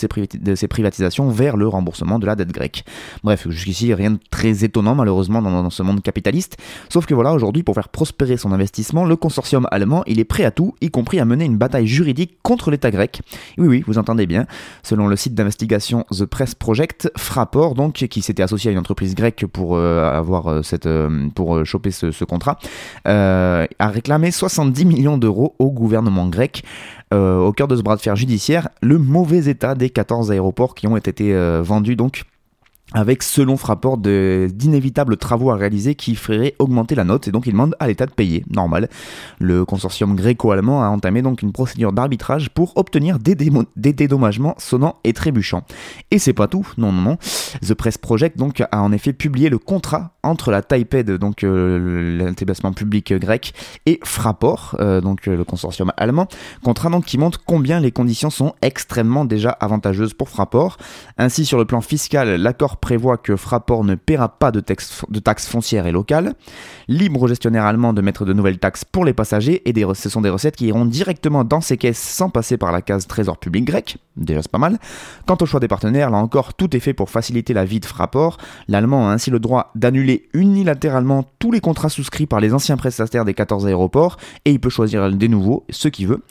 ces, 0.56 0.68
privatisations 0.68 1.30
vers 1.30 1.58
le 1.58 1.68
remboursement 1.68 2.20
de 2.20 2.26
la 2.26 2.36
dette 2.36 2.52
grecque. 2.52 2.86
Bref, 3.24 3.48
jusqu'ici 3.50 3.94
rien 3.94 4.12
de 4.12 4.20
très 4.30 4.64
étonnant 4.64 4.96
malheureusement 4.96 5.42
dans, 5.42 5.64
dans 5.64 5.70
ce 5.70 5.84
monde 5.84 6.02
capitaliste, 6.02 6.58
sauf 6.90 7.06
que 7.06 7.14
voilà, 7.14 7.34
aujourd'hui 7.34 7.64
pour 7.64 7.76
faire 7.76 7.90
prospérer 7.90 8.38
son 8.38 8.52
investissement, 8.52 9.06
le 9.06 9.16
consortium 9.16 9.68
allemand, 9.72 10.04
il 10.06 10.20
est 10.20 10.26
prêt 10.26 10.46
à 10.46 10.52
tout, 10.52 10.76
y 10.82 10.90
compris 10.90 11.20
à 11.20 11.26
mener 11.26 11.46
une 11.46 11.58
bataille 11.58 11.88
juridique 11.88 12.38
contre 12.44 12.72
l'État 12.72 12.92
grec. 12.92 13.22
Oui 13.58 13.68
oui, 13.68 13.84
vous 13.88 13.98
entendez 13.98 14.28
bien, 14.28 14.46
selon 14.84 15.08
le 15.08 15.16
site 15.16 15.34
d'investigation 15.34 16.06
The 16.12 16.26
Press 16.36 16.54
Project, 16.54 17.10
Fraport, 17.16 17.76
donc, 17.76 17.94
qui 17.94 18.22
s'était 18.22 18.44
associé 18.44 18.68
à 18.68 18.74
une 18.74 18.78
entreprise 18.78 19.16
grecque 19.16 19.46
pour 19.46 19.78
euh, 19.78 20.04
avoir 20.04 20.48
euh, 20.48 20.64
cette, 20.64 20.86
euh, 20.86 21.64
choper 21.64 21.92
ce, 21.92 22.26
contrat, 22.26 22.60
a 23.06 23.68
réclamé 23.80 24.32
70 24.32 24.84
millions 24.84 25.18
d'euros 25.18 25.56
au 25.60 25.72
gouvernement 25.72 26.28
grec. 26.28 26.66
au 27.14 27.54
cœur 27.54 27.70
de 27.70 27.78
ce 27.78 27.82
bras 27.84 27.96
de 27.96 28.02
fer 28.02 28.18
judiciaire, 28.18 28.68
le 28.82 28.98
mauvais 28.98 29.46
état 29.50 29.76
des 29.76 29.90
14 29.90 30.30
aéroports 30.30 30.76
qui 30.76 30.88
ont 30.88 30.98
été 30.98 31.34
vendus 31.62 31.96
donc 31.96 32.26
avec 32.94 33.24
selon 33.24 33.58
Frapport 33.58 33.98
d'inévitables 33.98 35.18
travaux 35.18 35.50
à 35.50 35.56
réaliser 35.56 35.96
qui 35.96 36.16
feraient 36.16 36.56
augmenter 36.60 36.94
la 36.96 37.04
note 37.04 37.28
et 37.28 37.32
donc 37.32 37.48
il 37.48 37.52
demande 37.52 37.76
à 37.80 37.88
l'État 37.88 38.06
de 38.06 38.12
payer, 38.12 38.46
normal. 38.50 38.90
Le 39.40 39.66
consortium 39.66 40.16
gréco-allemand 40.16 40.84
a 40.84 40.88
entamé 40.88 41.22
donc 41.22 41.42
une 41.42 41.52
procédure 41.52 41.92
d'arbitrage 41.92 42.50
pour 42.52 42.78
obtenir 42.78 43.18
des, 43.18 43.36
dédommagements 43.76 44.56
sonnants 44.60 44.98
et 45.04 45.14
trébuchants. 45.14 45.64
Et 46.12 46.20
c'est 46.20 46.34
pas 46.34 46.48
tout, 46.48 46.68
non 46.78 46.92
non 46.92 47.02
non. 47.02 47.18
The 47.68 47.74
Press 47.74 47.98
Project 47.98 48.38
donc 48.38 48.62
a 48.62 48.82
en 48.82 48.92
effet 48.92 49.14
publié 49.14 49.50
le 49.50 49.58
contrat 49.58 50.16
entre 50.24 50.52
la 50.52 50.62
Taiped, 50.62 51.12
donc 51.12 51.44
euh, 51.44 52.34
public 52.76 53.14
grec, 53.14 53.54
et 53.86 54.00
Fraport, 54.04 54.76
euh, 54.80 55.02
donc 55.02 55.28
euh, 55.28 55.38
le 55.38 55.44
consortium 55.44 55.92
allemand, 55.98 56.28
contrat 56.64 56.90
donc 56.90 57.06
qui 57.06 57.18
montre 57.18 57.42
combien 57.46 57.80
les 57.80 57.92
conditions 57.92 58.30
sont 58.30 58.54
extrêmement 58.62 59.26
déjà 59.26 59.50
avantageuses 59.52 60.14
pour 60.14 60.30
Fraport. 60.30 60.78
Ainsi 61.18 61.46
sur 61.46 61.58
le 61.58 61.66
plan 61.66 61.82
fiscal, 61.82 62.36
l'accord 62.36 62.78
prévoit 62.86 63.18
que 63.18 63.36
Fraport 63.36 63.84
ne 63.84 63.96
paiera 63.96 64.30
pas 64.30 64.52
de, 64.52 64.60
taxes 64.60 65.48
foncières 65.48 65.88
et 65.88 65.92
locales, 65.92 66.36
libre 66.88 67.24
au 67.24 67.28
gestionnaire 67.28 67.66
allemand 67.66 67.94
de 67.94 68.02
mettre 68.02 68.26
de 68.26 68.34
nouvelles 68.34 68.60
taxes 68.60 68.86
pour 68.86 69.06
les 69.06 69.14
passagers, 69.14 69.68
et 69.68 69.74
ce 69.96 70.08
sont 70.08 70.22
des 70.22 70.30
recettes 70.30 70.56
qui 70.56 70.68
iront 70.68 70.86
directement 70.86 71.44
dans 71.44 71.62
ses 71.62 71.78
caisses 71.78 71.98
sans 71.98 72.30
passer 72.30 72.58
par 72.58 72.72
la 72.72 72.84
case 72.84 73.08
trésor 73.08 73.40
public 73.40 73.66
grec, 73.66 73.98
déjà 74.18 74.44
c'est 74.44 74.52
pas 74.52 74.60
mal. 74.60 74.78
Quant 75.26 75.36
au 75.42 75.48
choix 75.48 75.60
des 75.60 75.68
partenaires, 75.68 76.12
là 76.12 76.18
encore, 76.18 76.54
tout 76.54 76.76
est 76.78 76.80
fait 76.80 76.94
pour 76.94 77.10
faciliter 77.10 77.56
la 77.56 77.66
vie 77.66 77.80
de 77.80 77.88
Fraport. 77.88 78.38
L'allemand 78.68 79.10
a 79.10 79.14
ainsi 79.14 79.32
le 79.32 79.40
droit 79.40 79.72
d'annuler 79.74 80.30
unilatéralement 80.34 81.26
tous 81.40 81.52
les 81.52 81.62
contrats 81.62 81.90
souscrits 81.90 82.28
par 82.28 82.40
les 82.40 82.54
anciens 82.54 82.78
prestataires 82.78 83.26
des 83.26 83.34
14 83.34 83.66
aéroports, 83.66 84.18
et 84.46 84.52
il 84.52 84.60
peut 84.60 84.70
choisir 84.70 85.12
des 85.12 85.28
nouveaux, 85.28 85.66
ceux 85.72 85.90
qu'il 85.90 86.06
veut. 86.06 86.22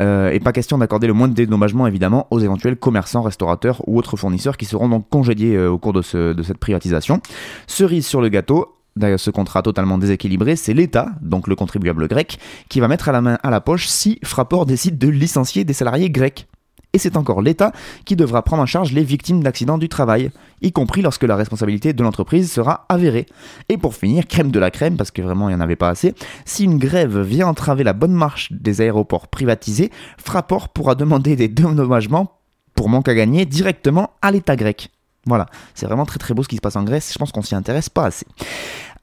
Euh, 0.00 0.30
et 0.30 0.38
pas 0.38 0.52
question 0.52 0.78
d'accorder 0.78 1.08
le 1.08 1.14
moins 1.14 1.26
de 1.26 1.34
dédommagement 1.34 1.88
évidemment 1.88 2.28
aux 2.30 2.38
éventuels 2.38 2.76
commerçants, 2.76 3.22
restaurateurs 3.22 3.82
ou 3.88 3.98
autres 3.98 4.16
fournisseurs 4.16 4.56
qui 4.56 4.66
seront 4.66 4.88
donc 4.88 5.08
congédiés 5.08 5.56
euh, 5.56 5.70
au 5.70 5.78
cours 5.86 6.34
de, 6.34 6.42
cette 6.42 6.58
privatisation. 6.58 7.20
Cerise 7.66 8.06
sur 8.06 8.20
le 8.20 8.28
gâteau, 8.28 8.72
D'ailleurs, 8.96 9.20
ce 9.20 9.30
contrat 9.30 9.60
totalement 9.60 9.98
déséquilibré, 9.98 10.56
c'est 10.56 10.72
l'État, 10.72 11.10
donc 11.20 11.48
le 11.48 11.54
contribuable 11.54 12.08
grec, 12.08 12.38
qui 12.70 12.80
va 12.80 12.88
mettre 12.88 13.10
à 13.10 13.12
la 13.12 13.20
main 13.20 13.38
à 13.42 13.50
la 13.50 13.60
poche 13.60 13.88
si 13.88 14.18
Fraport 14.24 14.64
décide 14.64 14.96
de 14.96 15.08
licencier 15.08 15.64
des 15.64 15.74
salariés 15.74 16.08
grecs. 16.08 16.48
et 16.94 16.98
c'est 16.98 17.18
encore 17.18 17.42
l'État 17.42 17.72
qui 18.06 18.16
devra 18.16 18.40
prendre 18.40 18.62
en 18.62 18.66
charge 18.66 18.92
les 18.92 19.04
victimes 19.04 19.42
d'accidents 19.42 19.76
du 19.76 19.90
travail, 19.90 20.30
y 20.62 20.72
compris 20.72 21.02
lorsque 21.02 21.24
la 21.24 21.36
responsabilité 21.36 21.92
de 21.92 22.02
l'entreprise 22.02 22.50
sera 22.50 22.86
avérée. 22.88 23.26
Et 23.68 23.76
pour 23.76 23.94
finir, 23.94 24.26
crème 24.26 24.50
de 24.50 24.58
la 24.58 24.70
crème, 24.70 24.96
parce 24.96 25.10
que 25.10 25.20
vraiment 25.20 25.50
il 25.50 25.52
n'y 25.52 25.60
en 25.60 25.64
avait 25.64 25.76
pas 25.76 25.90
assez, 25.90 26.14
si 26.46 26.64
une 26.64 26.78
grève 26.78 27.20
vient 27.20 27.48
entraver 27.48 27.84
la 27.84 27.92
bonne 27.92 28.14
marche 28.14 28.50
des 28.50 28.80
aéroports 28.80 29.28
privatisés, 29.28 29.90
Fraport 30.16 30.70
pourra 30.70 30.94
demander 30.94 31.36
des 31.36 31.48
dédommagements 31.60 32.32
pour 32.74 32.88
manque 32.88 33.08
à 33.08 33.14
gagner 33.14 33.44
directement 33.44 34.12
à 34.22 34.30
l'État 34.30 34.56
grec. 34.56 34.90
Voilà, 35.26 35.46
c'est 35.74 35.86
vraiment 35.86 36.06
très 36.06 36.18
très 36.18 36.34
beau 36.34 36.42
ce 36.42 36.48
qui 36.48 36.56
se 36.56 36.60
passe 36.60 36.76
en 36.76 36.84
Grèce, 36.84 37.12
je 37.12 37.18
pense 37.18 37.32
qu'on 37.32 37.42
s'y 37.42 37.54
intéresse 37.54 37.88
pas 37.88 38.06
assez. 38.06 38.26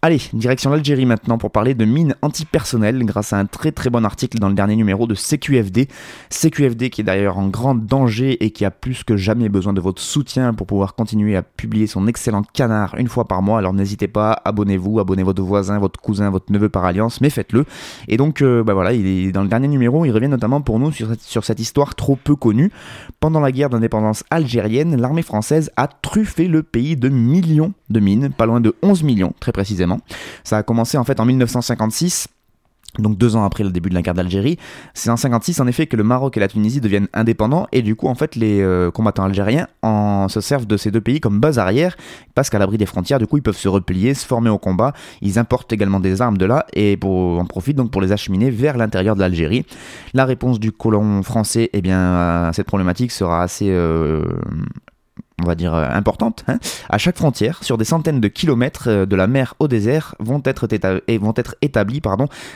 Allez, 0.05 0.21
direction 0.33 0.69
l'Algérie 0.69 1.05
maintenant 1.05 1.37
pour 1.37 1.49
parler 1.49 1.75
de 1.75 1.85
mines 1.85 2.17
antipersonnelles 2.21 3.05
grâce 3.05 3.31
à 3.31 3.37
un 3.37 3.45
très 3.45 3.71
très 3.71 3.89
bon 3.89 4.03
article 4.03 4.37
dans 4.37 4.49
le 4.49 4.53
dernier 4.53 4.75
numéro 4.75 5.07
de 5.07 5.15
CQFD. 5.15 5.87
CQFD 6.29 6.89
qui 6.89 6.99
est 6.99 7.03
d'ailleurs 7.05 7.37
en 7.37 7.47
grand 7.47 7.73
danger 7.73 8.43
et 8.43 8.51
qui 8.51 8.65
a 8.65 8.69
plus 8.69 9.05
que 9.05 9.15
jamais 9.15 9.47
besoin 9.47 9.71
de 9.71 9.79
votre 9.79 10.01
soutien 10.01 10.53
pour 10.53 10.67
pouvoir 10.67 10.95
continuer 10.95 11.37
à 11.37 11.41
publier 11.41 11.87
son 11.87 12.05
excellent 12.05 12.41
canard 12.41 12.95
une 12.97 13.07
fois 13.07 13.29
par 13.29 13.41
mois. 13.41 13.59
Alors 13.59 13.71
n'hésitez 13.71 14.09
pas, 14.09 14.41
abonnez-vous, 14.43 14.99
abonnez 14.99 15.23
votre 15.23 15.41
voisin, 15.41 15.79
votre 15.79 16.01
cousin, 16.01 16.29
votre 16.29 16.51
neveu 16.51 16.67
par 16.67 16.83
alliance, 16.83 17.21
mais 17.21 17.29
faites-le. 17.29 17.63
Et 18.09 18.17
donc, 18.17 18.41
euh, 18.41 18.61
bah 18.61 18.73
voilà, 18.73 18.91
il 18.91 19.07
est 19.07 19.31
dans 19.31 19.43
le 19.43 19.47
dernier 19.47 19.69
numéro, 19.69 20.03
il 20.03 20.11
revient 20.11 20.27
notamment 20.27 20.59
pour 20.59 20.79
nous 20.79 20.91
sur 20.91 21.07
cette, 21.07 21.21
sur 21.21 21.45
cette 21.45 21.61
histoire 21.61 21.95
trop 21.95 22.17
peu 22.17 22.35
connue. 22.35 22.73
Pendant 23.21 23.39
la 23.39 23.53
guerre 23.53 23.69
d'indépendance 23.69 24.25
algérienne, 24.31 24.99
l'armée 24.99 25.21
française 25.21 25.71
a 25.77 25.87
truffé 25.87 26.49
le 26.49 26.61
pays 26.61 26.97
de 26.97 27.07
millions 27.07 27.71
de 27.89 28.01
mines, 28.01 28.31
pas 28.31 28.45
loin 28.45 28.59
de 28.59 28.75
11 28.81 29.03
millions 29.03 29.33
très 29.39 29.53
précisément. 29.53 29.92
Ça 30.43 30.57
a 30.57 30.63
commencé 30.63 30.97
en 30.97 31.03
fait 31.03 31.19
en 31.19 31.25
1956 31.25 32.27
donc 32.99 33.17
deux 33.17 33.35
ans 33.35 33.43
après 33.43 33.63
le 33.63 33.71
début 33.71 33.89
de 33.89 33.95
la 33.95 34.01
guerre 34.01 34.13
d'Algérie, 34.13 34.57
c'est 34.93 35.09
en 35.09 35.17
56 35.17 35.59
en 35.59 35.67
effet 35.67 35.87
que 35.87 35.97
le 35.97 36.03
Maroc 36.03 36.37
et 36.37 36.39
la 36.39 36.47
Tunisie 36.47 36.79
deviennent 36.79 37.07
indépendants 37.13 37.67
et 37.71 37.81
du 37.81 37.95
coup 37.95 38.07
en 38.07 38.13
fait 38.13 38.35
les 38.35 38.61
euh, 38.61 38.91
combattants 38.91 39.23
algériens 39.23 39.67
en, 39.81 40.27
se 40.27 40.41
servent 40.41 40.67
de 40.67 40.77
ces 40.77 40.91
deux 40.91 41.01
pays 41.01 41.19
comme 41.19 41.39
base 41.39 41.57
arrière 41.57 41.97
parce 42.35 42.51
qu'à 42.51 42.59
l'abri 42.59 42.77
des 42.77 42.85
frontières 42.85 43.17
du 43.17 43.25
coup 43.25 43.37
ils 43.37 43.43
peuvent 43.43 43.57
se 43.57 43.67
replier, 43.67 44.13
se 44.13 44.25
former 44.25 44.51
au 44.51 44.59
combat, 44.59 44.93
ils 45.21 45.39
importent 45.39 45.73
également 45.73 45.99
des 45.99 46.21
armes 46.21 46.37
de 46.37 46.45
là 46.45 46.67
et 46.73 46.99
en 47.01 47.45
profitent 47.45 47.77
donc 47.77 47.89
pour 47.89 48.01
les 48.01 48.11
acheminer 48.11 48.51
vers 48.51 48.77
l'intérieur 48.77 49.15
de 49.15 49.21
l'Algérie. 49.21 49.65
La 50.13 50.25
réponse 50.25 50.59
du 50.59 50.71
colon 50.71 51.23
français 51.23 51.71
eh 51.73 51.81
bien, 51.81 52.47
à 52.47 52.51
cette 52.53 52.67
problématique 52.67 53.11
sera 53.11 53.41
assez 53.41 53.69
euh, 53.69 54.23
on 55.41 55.45
va 55.45 55.55
dire, 55.55 55.73
euh, 55.73 55.87
importante, 55.91 56.43
hein. 56.47 56.59
à 56.89 56.97
chaque 56.97 57.17
frontière, 57.17 57.63
sur 57.63 57.77
des 57.77 57.85
centaines 57.85 58.21
de 58.21 58.27
kilomètres 58.27 58.87
euh, 58.87 59.05
de 59.05 59.15
la 59.15 59.27
mer 59.27 59.55
au 59.59 59.67
désert, 59.67 60.15
vont 60.19 60.41
être, 60.45 60.67
établis 61.61 62.01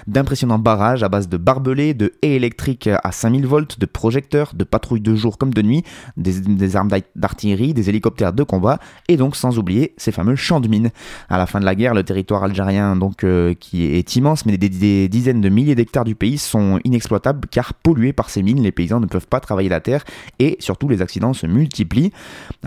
d'impressionnants 0.05 0.60
barrages 0.60 1.03
à 1.03 1.10
base 1.10 1.27
de 1.27 1.38
barbelés, 1.38 1.93
de 1.93 2.13
haies 2.22 2.36
électriques 2.36 2.88
à 2.88 3.12
5000 3.12 3.48
volts, 3.48 3.79
de 3.79 3.86
projecteurs, 3.86 4.51
de 4.53 4.63
patrouilles 4.63 5.01
de 5.01 5.15
jour 5.15 5.38
comme 5.38 5.53
de 5.53 5.62
nuit, 5.62 5.84
des, 6.17 6.75
armes 6.75 6.89
d'artillerie, 7.15 7.74
des 7.74 7.89
hélicoptères 7.89 8.34
de 8.34 8.43
combat, 8.43 8.79
et 9.07 9.17
donc 9.17 9.36
sans 9.36 9.57
oublier 9.57 9.93
ces 9.98 10.12
fameux 10.12 10.36
champs 10.36 10.60
de 10.60 10.67
mines. 10.67 10.91
À 11.29 11.38
la 11.38 11.46
fin 11.46 11.60
de 11.60 11.65
la 11.65 11.75
guerre, 11.75 11.93
le 11.93 12.03
territoire 12.03 12.43
algérien, 12.43 12.96
donc, 12.96 13.24
euh, 13.24 13.53
qui 13.53 13.86
est 13.86 14.15
immense, 14.15 14.46
mais 14.46 14.57
des, 14.57 14.69
des 14.69 15.10
dizaines 15.10 15.41
de 15.41 15.50
milliers 15.50 15.75
d'hectares 15.75 16.05
du 16.05 16.15
pays 16.15 16.38
sont 16.38 16.79
inexploitables 16.84 17.48
car 17.50 17.74
pollués 17.74 18.13
par 18.13 18.29
ces 18.29 18.43
mines, 18.43 18.62
les 18.62 18.72
paysans 18.72 19.00
ne 19.00 19.07
peuvent 19.07 19.27
pas 19.27 19.39
travailler 19.39 19.69
la 19.69 19.79
terre, 19.79 20.03
et 20.39 20.57
surtout 20.60 20.88
les 20.88 21.01
accidents 21.01 21.34
se 21.34 21.48
multiplient 21.48 22.12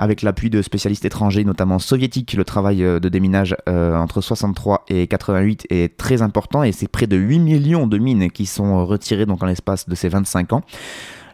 avec 0.01 0.23
l'appui 0.23 0.49
de 0.49 0.63
spécialistes 0.63 1.05
étrangers, 1.05 1.45
notamment 1.45 1.79
soviétiques. 1.79 2.33
Le 2.33 2.45
travail 2.45 2.83
euh, 2.83 3.01
de 3.01 3.11
déminage 3.11 3.55
euh, 3.69 3.95
entre 3.95 4.23
63 4.23 4.87
et 4.89 5.07
88 5.07 5.67
est 5.69 5.97
très 5.99 6.23
important 6.23 6.63
et 6.63 6.73
c'est 6.73 6.89
près 6.89 7.07
de 7.07 7.19
8 7.19 7.39
millions 7.39 7.87
de 7.87 7.99
mines 7.99 8.31
qui 8.31 8.47
sont 8.47 8.87
retirées 8.87 9.27
donc 9.27 9.43
en 9.43 9.47
l'espace 9.47 9.89
de 9.89 9.95
ces 9.95 10.09
25 10.09 10.55
ans. 10.55 10.63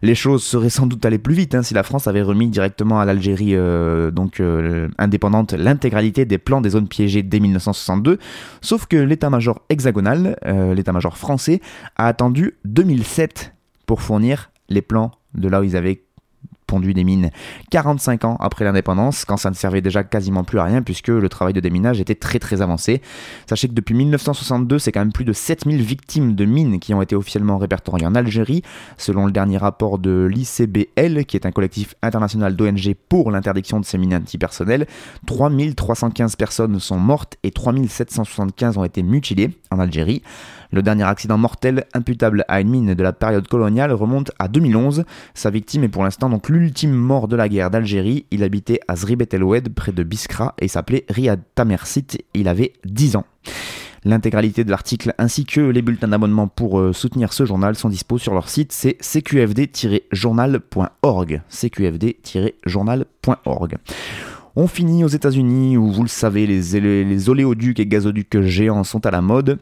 Les 0.03 0.17
choses 0.17 0.43
seraient 0.43 0.69
sans 0.69 0.87
doute 0.87 1.07
allées 1.07 1.19
plus 1.19 1.35
vite 1.35 1.55
hein, 1.55 1.63
si 1.63 1.75
la 1.75 1.85
France 1.85 2.09
avait 2.09 2.23
remis 2.23 2.49
directement 2.49 2.99
à 2.99 3.05
l'Algérie 3.05 3.55
euh, 3.55 4.11
donc 4.11 4.43
indépendante 4.99 5.53
l'intégralité 5.53 6.25
des 6.25 6.39
plans 6.39 6.61
des 6.61 6.71
zones 6.71 6.89
piégées 6.89 7.23
dès 7.23 7.39
1962. 7.39 8.19
Sauf 8.63 8.87
que 8.87 8.97
l'état-major 8.97 9.63
hexagonal, 9.69 10.37
l'état-major 10.75 11.17
français, 11.17 11.61
a 11.97 12.09
attendu 12.09 12.55
2007 12.65 13.55
pour 13.87 14.03
fournir 14.03 14.51
les 14.69 14.83
plans 14.83 15.13
de 15.35 15.49
là 15.49 15.61
où 15.61 15.65
ils 15.65 15.77
avaient 15.77 16.06
pondu 16.67 16.95
des 16.95 17.05
mines 17.05 17.31
45 17.71 18.25
ans 18.25 18.37
après 18.41 18.65
l'indépendance, 18.65 19.25
quand 19.25 19.37
ça 19.37 19.51
ne 19.51 19.55
servait 19.55 19.81
déjà 19.81 20.05
quasiment 20.05 20.45
plus 20.45 20.59
à 20.59 20.65
rien 20.65 20.83
puisque 20.83 21.09
le 21.09 21.29
travail 21.29 21.55
de 21.55 21.61
déminage 21.61 22.01
était 22.01 22.15
très 22.15 22.39
très 22.39 22.63
avancé. 22.63 23.01
Sachez 23.49 23.69
que 23.69 23.75
depuis 23.75 23.95
1962, 23.95 24.79
c'est 24.79 24.93
quand 24.93 25.01
même 25.01 25.13
plus 25.13 25.25
de 25.25 25.33
7000 25.33 25.83
victimes 25.83 26.35
de 26.35 26.45
mines 26.45 26.79
qui 26.81 26.95
ont 26.95 27.03
été 27.03 27.15
officiellement 27.15 27.59
répertoriées 27.59 28.07
en 28.07 28.15
Algérie, 28.15 28.63
selon 28.97 29.27
le 29.27 29.33
dernier 29.33 29.59
rapport 29.59 29.99
de 29.99 30.29
l'ICBL, 30.31 31.25
qui 31.25 31.37
est 31.37 31.47
un 31.47 31.53
collectif 31.53 31.95
international 32.03 32.57
d'ONG 32.57 32.95
pour 33.09 33.31
l'interdiction 33.31 33.81
de 33.81 33.85
ces 33.85 33.99
mines 33.99 34.15
antipersonnelles. 34.15 34.87
3315 35.27 36.37
personnes 36.37 36.79
sont 36.81 36.99
mortes 36.99 37.37
et 37.43 37.51
3775 37.51 38.79
ont 38.79 38.85
été 38.85 39.03
mutilées 39.03 39.51
en 39.71 39.79
Algérie. 39.79 40.23
Le 40.73 40.83
dernier 40.83 41.05
accident 41.05 41.39
mortel 41.39 41.87
imputable 41.95 42.45
à 42.49 42.61
une 42.61 42.69
mine 42.69 42.95
de 42.95 43.03
la 43.03 43.13
période 43.13 43.47
coloniale 43.47 43.93
remonte 43.93 44.33
à 44.39 44.49
2011. 44.49 45.05
Sa 45.35 45.51
victime 45.51 45.85
est 45.85 45.89
pour 45.89 46.03
l'instant 46.03 46.29
donc 46.29 46.49
l'ultime 46.59 46.93
mort 46.93 47.29
de 47.29 47.37
la 47.37 47.49
guerre 47.49 47.71
d'Algérie. 47.71 48.27
Il 48.31 48.43
habitait 48.43 48.81
à 48.89 48.97
Zribet 48.97 49.29
El 49.33 49.45
Oued 49.45 49.75
près 49.75 49.93
de 49.93 50.03
Biskra 50.03 50.55
et 50.61 50.69
s'appelait 50.69 51.07
Riyad 51.09 51.41
Tamersit. 51.55 52.19
Il 52.35 52.49
avait 52.49 52.75
10 52.85 53.17
ans. 53.17 53.25
L'intégralité 54.05 54.65
de 54.65 54.71
l'article 54.71 55.15
ainsi 55.19 55.45
que 55.45 55.61
les 55.61 55.83
bulletins 55.83 56.09
d'abonnement 56.09 56.47
pour 56.47 56.79
euh, 56.79 56.93
soutenir 56.93 57.33
ce 57.33 57.45
journal 57.45 57.75
sont 57.75 57.89
dispo 57.89 58.19
sur 58.19 58.35
leur 58.35 58.49
site, 58.49 58.71
c'est 58.73 58.97
cqfd-journal.org. 59.01 61.43
On 64.55 64.69
finit 64.69 65.03
aux 65.05 65.09
États-Unis 65.09 65.77
où 65.77 65.91
vous 65.91 66.03
le 66.03 66.09
savez, 66.09 66.47
les 66.47 67.29
oléoducs 67.29 67.81
et 67.81 67.87
gazoducs 67.87 68.41
géants 68.43 68.85
sont 68.85 69.05
à 69.07 69.11
la 69.11 69.21
mode. 69.21 69.59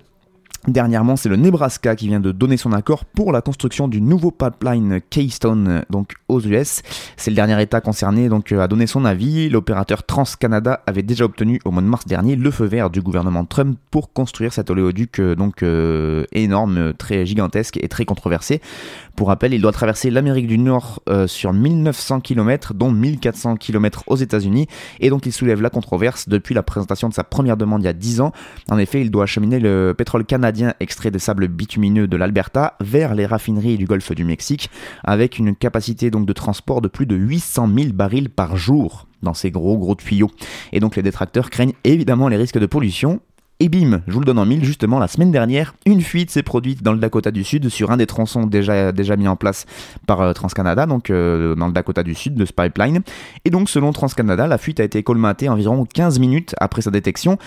Dernièrement, 0.67 1.17
c'est 1.17 1.29
le 1.29 1.37
Nebraska 1.37 1.95
qui 1.95 2.09
vient 2.09 2.21
de 2.21 2.33
donner 2.33 2.57
son 2.57 2.73
accord 2.73 3.05
pour 3.05 3.33
la 3.33 3.43
construction 3.43 3.87
du 3.87 4.01
nouveau 4.01 4.31
pipeline 4.31 5.01
Keystone 5.11 5.85
donc 5.91 6.15
aux 6.29 6.41
US. 6.41 6.81
C'est 7.19 7.31
le 7.31 7.35
dernier 7.35 7.61
État 7.61 7.83
concerné 7.83 8.31
donc 8.31 8.51
à 8.51 8.67
donner 8.67 8.87
son 8.87 9.05
avis. 9.05 9.51
L'opérateur 9.51 10.05
TransCanada 10.05 10.83
avait 10.87 11.03
déjà 11.03 11.27
obtenu 11.27 11.61
au 11.67 11.71
mois 11.71 11.83
de 11.83 11.87
mars 11.87 12.07
dernier 12.07 12.35
le 12.35 12.51
feu 12.51 12.65
vert 12.65 12.89
du 12.89 13.03
gouvernement 13.03 13.45
Trump 13.45 13.79
pour 13.91 14.15
construire 14.15 14.55
cet 14.55 14.71
oléoduc 14.71 15.21
euh, 15.21 15.35
donc 15.35 15.63
euh, 15.63 16.25
énorme, 16.33 16.95
très 16.95 17.27
gigantesque 17.27 17.79
et 17.83 17.89
très 17.89 18.07
controversé. 18.07 18.63
Pour 19.17 19.29
rappel, 19.29 19.55
il 19.55 19.63
doit 19.63 19.71
traverser 19.71 20.11
l'Amérique 20.11 20.49
du 20.49 20.59
Nord 20.59 21.01
euh, 21.09 21.29
sur 21.29 21.53
1900 21.53 22.21
km, 22.21 22.75
dont 22.75 22.91
1400 22.91 23.57
km 23.57 24.03
aux 24.09 24.17
États-Unis, 24.17 24.67
et 24.99 25.09
donc 25.09 25.25
il 25.27 25.33
soulève 25.33 25.63
la 25.63 25.71
controverse 25.71 26.29
depuis 26.29 26.53
la 26.53 26.65
présentation 26.65 27.09
de 27.09 27.15
sa 27.15 27.23
première 27.23 27.57
demande 27.57 27.83
il 27.83 27.85
y 27.85 27.89
a 27.89 27.93
10 27.93 28.21
ans. 28.21 28.33
En 28.71 28.79
effet, 28.79 29.01
il 29.01 29.13
doit 29.13 29.25
acheminer 29.25 29.61
le 29.61 29.95
pétrole 29.97 30.25
canadien 30.25 30.75
extrait 30.81 31.13
des 31.13 31.21
sables 31.21 31.47
bitumineux 31.47 32.09
de 32.09 32.17
l'Alberta 32.17 32.75
vers 32.81 33.15
les 33.15 33.27
raffineries 33.27 33.79
du 33.79 33.85
Golfe 33.85 34.13
du 34.13 34.25
Mexique, 34.25 34.69
avec 35.05 35.39
une 35.39 35.55
capacité 35.55 36.11
donc 36.11 36.27
de 36.27 36.33
transport 36.33 36.81
de 36.81 36.89
plus 36.89 37.07
de 37.07 37.15
800 37.15 37.69
000 37.73 37.93
barils 37.93 38.31
par 38.31 38.57
jour 38.57 39.07
dans 39.23 39.35
ces 39.35 39.53
gros 39.53 39.79
gros 39.79 39.95
tuyaux. 39.95 40.31
Et 40.73 40.81
donc 40.81 40.97
les 40.97 41.03
détracteurs 41.03 41.51
craignent 41.51 41.75
évidemment 41.85 42.27
les 42.27 42.37
risques 42.37 42.59
de 42.59 42.67
pollution, 42.67 43.21
et 43.61 43.69
bim, 43.69 44.01
je 44.09 44.13
vous 44.13 44.19
le 44.19 44.27
donne 44.27 44.41
en 44.41 44.47
mille, 44.47 44.65
justement, 44.65 44.99
la 44.99 45.07
semaine 45.07 45.31
dernière, 45.31 45.75
une 45.87 46.01
fuite 46.01 46.31
s'est 46.31 46.43
produite 46.43 46.83
dans 46.83 46.93
le 46.93 46.99
Dakota 46.99 47.31
du 47.31 47.45
Sud 47.45 47.69
sur 47.69 47.93
un 47.93 47.97
des 47.97 48.07
tronçons 48.07 48.47
déjà, 48.47 48.93
mis 49.17 49.29
en 49.29 49.37
place 49.37 49.65
par 50.09 50.21
euh, 50.21 50.33
TransCanada, 50.33 50.87
donc 50.87 51.09
euh, 51.09 51.55
dans 51.55 51.69
le 51.69 51.73
Dakota 51.73 52.03
du 52.03 52.17
Sud 52.17 52.35
de 52.35 52.45
ce 52.45 52.53
pipeline. 52.53 53.03
Et 53.45 53.51
donc, 53.51 53.71
selon 53.71 53.93
TransCanada, 53.93 54.49
la 54.49 54.59
fuite 54.59 54.81
a 54.81 54.85
été 54.85 55.05
colmatée 55.05 55.49
environ 55.49 55.85
15 55.85 56.19
minutes 56.19 56.57
après 56.59 56.83
sa 56.83 56.91
détection, 56.91 57.39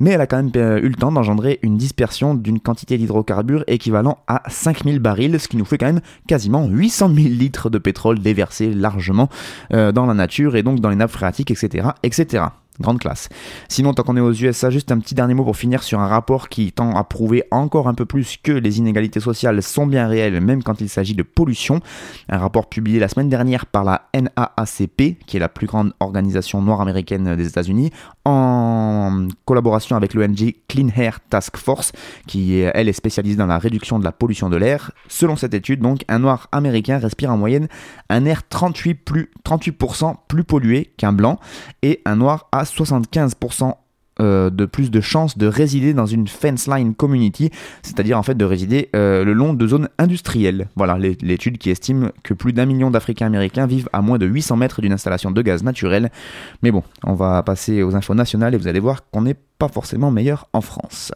mais 0.00 0.10
elle 0.10 0.22
a 0.22 0.26
quand 0.26 0.38
même 0.38 0.50
euh, 0.56 0.78
eu 0.78 0.88
le 0.88 0.94
temps 0.94 1.12
d'engendrer 1.12 1.58
une 1.62 1.76
dispersion 1.76 2.34
d'une 2.34 2.58
quantité 2.58 2.96
d'hydrocarbures 2.96 3.64
équivalent 3.66 4.20
à 4.26 4.42
5000 4.48 4.98
barils, 4.98 5.38
ce 5.38 5.46
qui 5.46 5.58
nous 5.58 5.66
fait 5.66 5.76
quand 5.76 5.86
même 5.86 6.00
quasiment 6.26 6.66
800 6.66 7.10
000 7.14 7.28
litres 7.28 7.68
de 7.68 7.76
pétrole 7.76 8.18
déversés 8.18 8.72
largement 8.72 9.28
dans 9.70 10.06
la 10.06 10.14
nature 10.14 10.56
et 10.56 10.62
donc 10.62 10.80
dans 10.80 10.88
les 10.88 10.96
nappes 10.96 11.10
phréatiques, 11.10 11.50
etc. 11.50 11.88
etc. 12.02 12.44
Grande 12.80 12.98
classe. 12.98 13.28
Sinon, 13.68 13.94
tant 13.94 14.02
qu'on 14.02 14.16
est 14.16 14.20
aux 14.20 14.32
USA, 14.32 14.68
juste 14.68 14.90
un 14.90 14.98
petit 14.98 15.14
dernier 15.14 15.34
mot 15.34 15.44
pour 15.44 15.56
finir 15.56 15.84
sur 15.84 16.00
un 16.00 16.08
rapport 16.08 16.48
qui 16.48 16.72
tend 16.72 16.96
à 16.96 17.04
prouver 17.04 17.44
encore 17.52 17.86
un 17.86 17.94
peu 17.94 18.04
plus 18.04 18.36
que 18.42 18.50
les 18.50 18.78
inégalités 18.78 19.20
sociales 19.20 19.62
sont 19.62 19.86
bien 19.86 20.08
réelles, 20.08 20.40
même 20.40 20.64
quand 20.64 20.80
il 20.80 20.88
s'agit 20.88 21.14
de 21.14 21.22
pollution. 21.22 21.80
Un 22.28 22.38
rapport 22.38 22.68
publié 22.68 22.98
la 22.98 23.06
semaine 23.06 23.28
dernière 23.28 23.66
par 23.66 23.84
la 23.84 24.08
NAACP, 24.12 25.18
qui 25.24 25.36
est 25.36 25.40
la 25.40 25.48
plus 25.48 25.68
grande 25.68 25.92
organisation 26.00 26.62
noire 26.62 26.80
américaine 26.80 27.36
des 27.36 27.46
États-Unis, 27.46 27.92
en 28.24 29.28
collaboration 29.44 29.94
avec 29.94 30.14
l'ONG 30.14 30.54
Clean 30.66 30.88
Air 30.96 31.20
Task 31.30 31.56
Force, 31.56 31.92
qui 32.26 32.58
elle 32.58 32.88
est 32.88 32.92
spécialisée 32.92 33.36
dans 33.36 33.46
la 33.46 33.58
réduction 33.58 34.00
de 34.00 34.04
la 34.04 34.10
pollution 34.10 34.50
de 34.50 34.56
l'air. 34.56 34.90
Selon 35.06 35.36
cette 35.36 35.54
étude, 35.54 35.78
donc, 35.80 36.04
un 36.08 36.18
noir 36.18 36.48
américain 36.50 36.98
respire 36.98 37.30
en 37.30 37.36
moyenne 37.36 37.68
un 38.08 38.24
air 38.24 38.42
38%, 38.50 38.94
plus, 38.96 39.30
38 39.44 39.78
plus 40.26 40.42
pollué 40.42 40.92
qu'un 40.96 41.12
blanc, 41.12 41.38
et 41.82 42.00
un 42.04 42.16
noir 42.16 42.48
a 42.50 42.63
75% 42.64 43.74
euh, 44.20 44.48
de 44.48 44.64
plus 44.64 44.92
de 44.92 45.00
chances 45.00 45.36
de 45.36 45.48
résider 45.48 45.92
dans 45.92 46.06
une 46.06 46.28
fence 46.28 46.68
line 46.68 46.94
community, 46.94 47.50
c'est-à-dire 47.82 48.16
en 48.16 48.22
fait 48.22 48.36
de 48.36 48.44
résider 48.44 48.88
euh, 48.94 49.24
le 49.24 49.32
long 49.32 49.54
de 49.54 49.66
zones 49.66 49.88
industrielles. 49.98 50.68
Voilà 50.76 50.96
l'étude 50.98 51.58
qui 51.58 51.70
estime 51.70 52.12
que 52.22 52.32
plus 52.32 52.52
d'un 52.52 52.64
million 52.64 52.92
d'Africains 52.92 53.26
américains 53.26 53.66
vivent 53.66 53.88
à 53.92 54.02
moins 54.02 54.18
de 54.18 54.26
800 54.26 54.56
mètres 54.56 54.80
d'une 54.80 54.92
installation 54.92 55.32
de 55.32 55.42
gaz 55.42 55.64
naturel. 55.64 56.12
Mais 56.62 56.70
bon, 56.70 56.84
on 57.02 57.14
va 57.14 57.42
passer 57.42 57.82
aux 57.82 57.96
infos 57.96 58.14
nationales 58.14 58.54
et 58.54 58.56
vous 58.56 58.68
allez 58.68 58.78
voir 58.78 59.10
qu'on 59.10 59.22
n'est 59.22 59.36
pas 59.58 59.68
forcément 59.68 60.12
meilleur 60.12 60.46
en 60.52 60.60
France. 60.60 61.10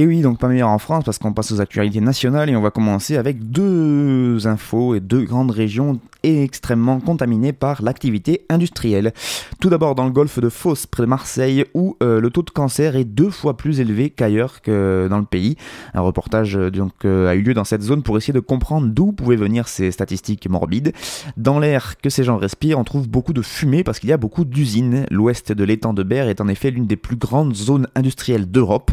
Et 0.00 0.06
oui, 0.06 0.22
donc 0.22 0.38
pas 0.38 0.46
meilleur 0.46 0.68
en 0.68 0.78
France 0.78 1.02
parce 1.04 1.18
qu'on 1.18 1.32
passe 1.32 1.50
aux 1.50 1.60
actualités 1.60 2.00
nationales 2.00 2.48
et 2.48 2.54
on 2.54 2.60
va 2.60 2.70
commencer 2.70 3.16
avec 3.16 3.50
deux 3.50 4.46
infos 4.46 4.94
et 4.94 5.00
deux 5.00 5.24
grandes 5.24 5.50
régions 5.50 5.98
extrêmement 6.22 7.00
contaminées 7.00 7.52
par 7.52 7.82
l'activité 7.82 8.44
industrielle. 8.48 9.12
Tout 9.60 9.70
d'abord 9.70 9.94
dans 9.94 10.04
le 10.04 10.10
golfe 10.10 10.38
de 10.40 10.48
Fos, 10.48 10.86
près 10.90 11.02
de 11.02 11.08
Marseille, 11.08 11.64
où 11.74 11.96
euh, 12.02 12.20
le 12.20 12.30
taux 12.30 12.42
de 12.42 12.50
cancer 12.50 12.96
est 12.96 13.04
deux 13.04 13.30
fois 13.30 13.56
plus 13.56 13.80
élevé 13.80 14.10
qu'ailleurs 14.10 14.60
que 14.62 15.06
dans 15.10 15.18
le 15.18 15.24
pays. 15.24 15.56
Un 15.94 16.00
reportage 16.00 16.56
euh, 16.56 16.70
donc 16.70 16.92
euh, 17.04 17.28
a 17.28 17.34
eu 17.34 17.42
lieu 17.42 17.54
dans 17.54 17.64
cette 17.64 17.82
zone 17.82 18.02
pour 18.02 18.16
essayer 18.16 18.32
de 18.32 18.40
comprendre 18.40 18.88
d'où 18.88 19.12
pouvaient 19.12 19.36
venir 19.36 19.68
ces 19.68 19.90
statistiques 19.90 20.48
morbides. 20.48 20.92
Dans 21.36 21.58
l'air 21.58 21.96
que 21.98 22.10
ces 22.10 22.24
gens 22.24 22.36
respirent, 22.36 22.78
on 22.78 22.84
trouve 22.84 23.08
beaucoup 23.08 23.32
de 23.32 23.42
fumée 23.42 23.84
parce 23.84 23.98
qu'il 23.98 24.08
y 24.08 24.12
a 24.12 24.16
beaucoup 24.16 24.44
d'usines. 24.44 25.06
L'ouest 25.10 25.52
de 25.52 25.64
l'étang 25.64 25.92
de 25.92 26.02
Berre 26.02 26.28
est 26.28 26.40
en 26.40 26.48
effet 26.48 26.70
l'une 26.70 26.86
des 26.86 26.96
plus 26.96 27.16
grandes 27.16 27.54
zones 27.54 27.88
industrielles 27.94 28.50
d'Europe. 28.50 28.90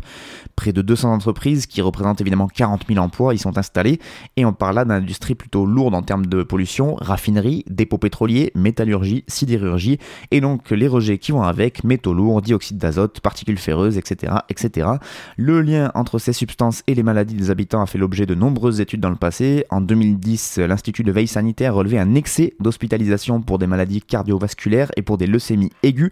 Près 0.55 0.73
de 0.73 0.81
200 0.81 1.13
entreprises 1.13 1.65
qui 1.65 1.81
représentent 1.81 2.21
évidemment 2.21 2.47
40 2.47 2.85
000 2.87 2.99
emplois 2.99 3.33
y 3.33 3.37
sont 3.37 3.57
installées 3.57 3.99
et 4.37 4.45
on 4.45 4.53
parle 4.53 4.75
là 4.75 4.85
d'industrie 4.85 5.35
plutôt 5.35 5.65
lourde 5.65 5.95
en 5.95 6.01
termes 6.01 6.25
de 6.25 6.43
pollution, 6.43 6.95
raffinerie, 7.15 7.63
dépôts 7.69 7.97
pétroliers, 7.97 8.51
métallurgie, 8.55 9.23
sidérurgie 9.27 9.99
et 10.31 10.41
donc 10.41 10.69
les 10.71 10.87
rejets 10.87 11.17
qui 11.17 11.31
vont 11.31 11.43
avec, 11.43 11.85
métaux 11.85 12.13
lourds, 12.13 12.41
dioxyde 12.41 12.77
d'azote, 12.77 13.21
particules 13.21 13.57
ferreuses, 13.57 13.97
etc., 13.97 14.33
etc. 14.49 14.89
Le 15.37 15.61
lien 15.61 15.91
entre 15.95 16.19
ces 16.19 16.33
substances 16.33 16.83
et 16.87 16.93
les 16.93 17.03
maladies 17.03 17.35
des 17.35 17.51
habitants 17.51 17.81
a 17.81 17.85
fait 17.85 17.97
l'objet 17.97 18.25
de 18.25 18.35
nombreuses 18.35 18.81
études 18.81 18.99
dans 18.99 19.09
le 19.09 19.15
passé. 19.15 19.65
En 19.69 19.79
2010, 19.79 20.57
l'Institut 20.57 21.03
de 21.03 21.11
veille 21.13 21.27
sanitaire 21.27 21.73
relevait 21.73 21.99
un 21.99 22.15
excès 22.15 22.53
d'hospitalisation 22.59 23.41
pour 23.41 23.59
des 23.59 23.67
maladies 23.67 24.01
cardiovasculaires 24.01 24.91
et 24.97 25.01
pour 25.01 25.17
des 25.17 25.27
leucémies 25.27 25.71
aiguës. 25.83 26.11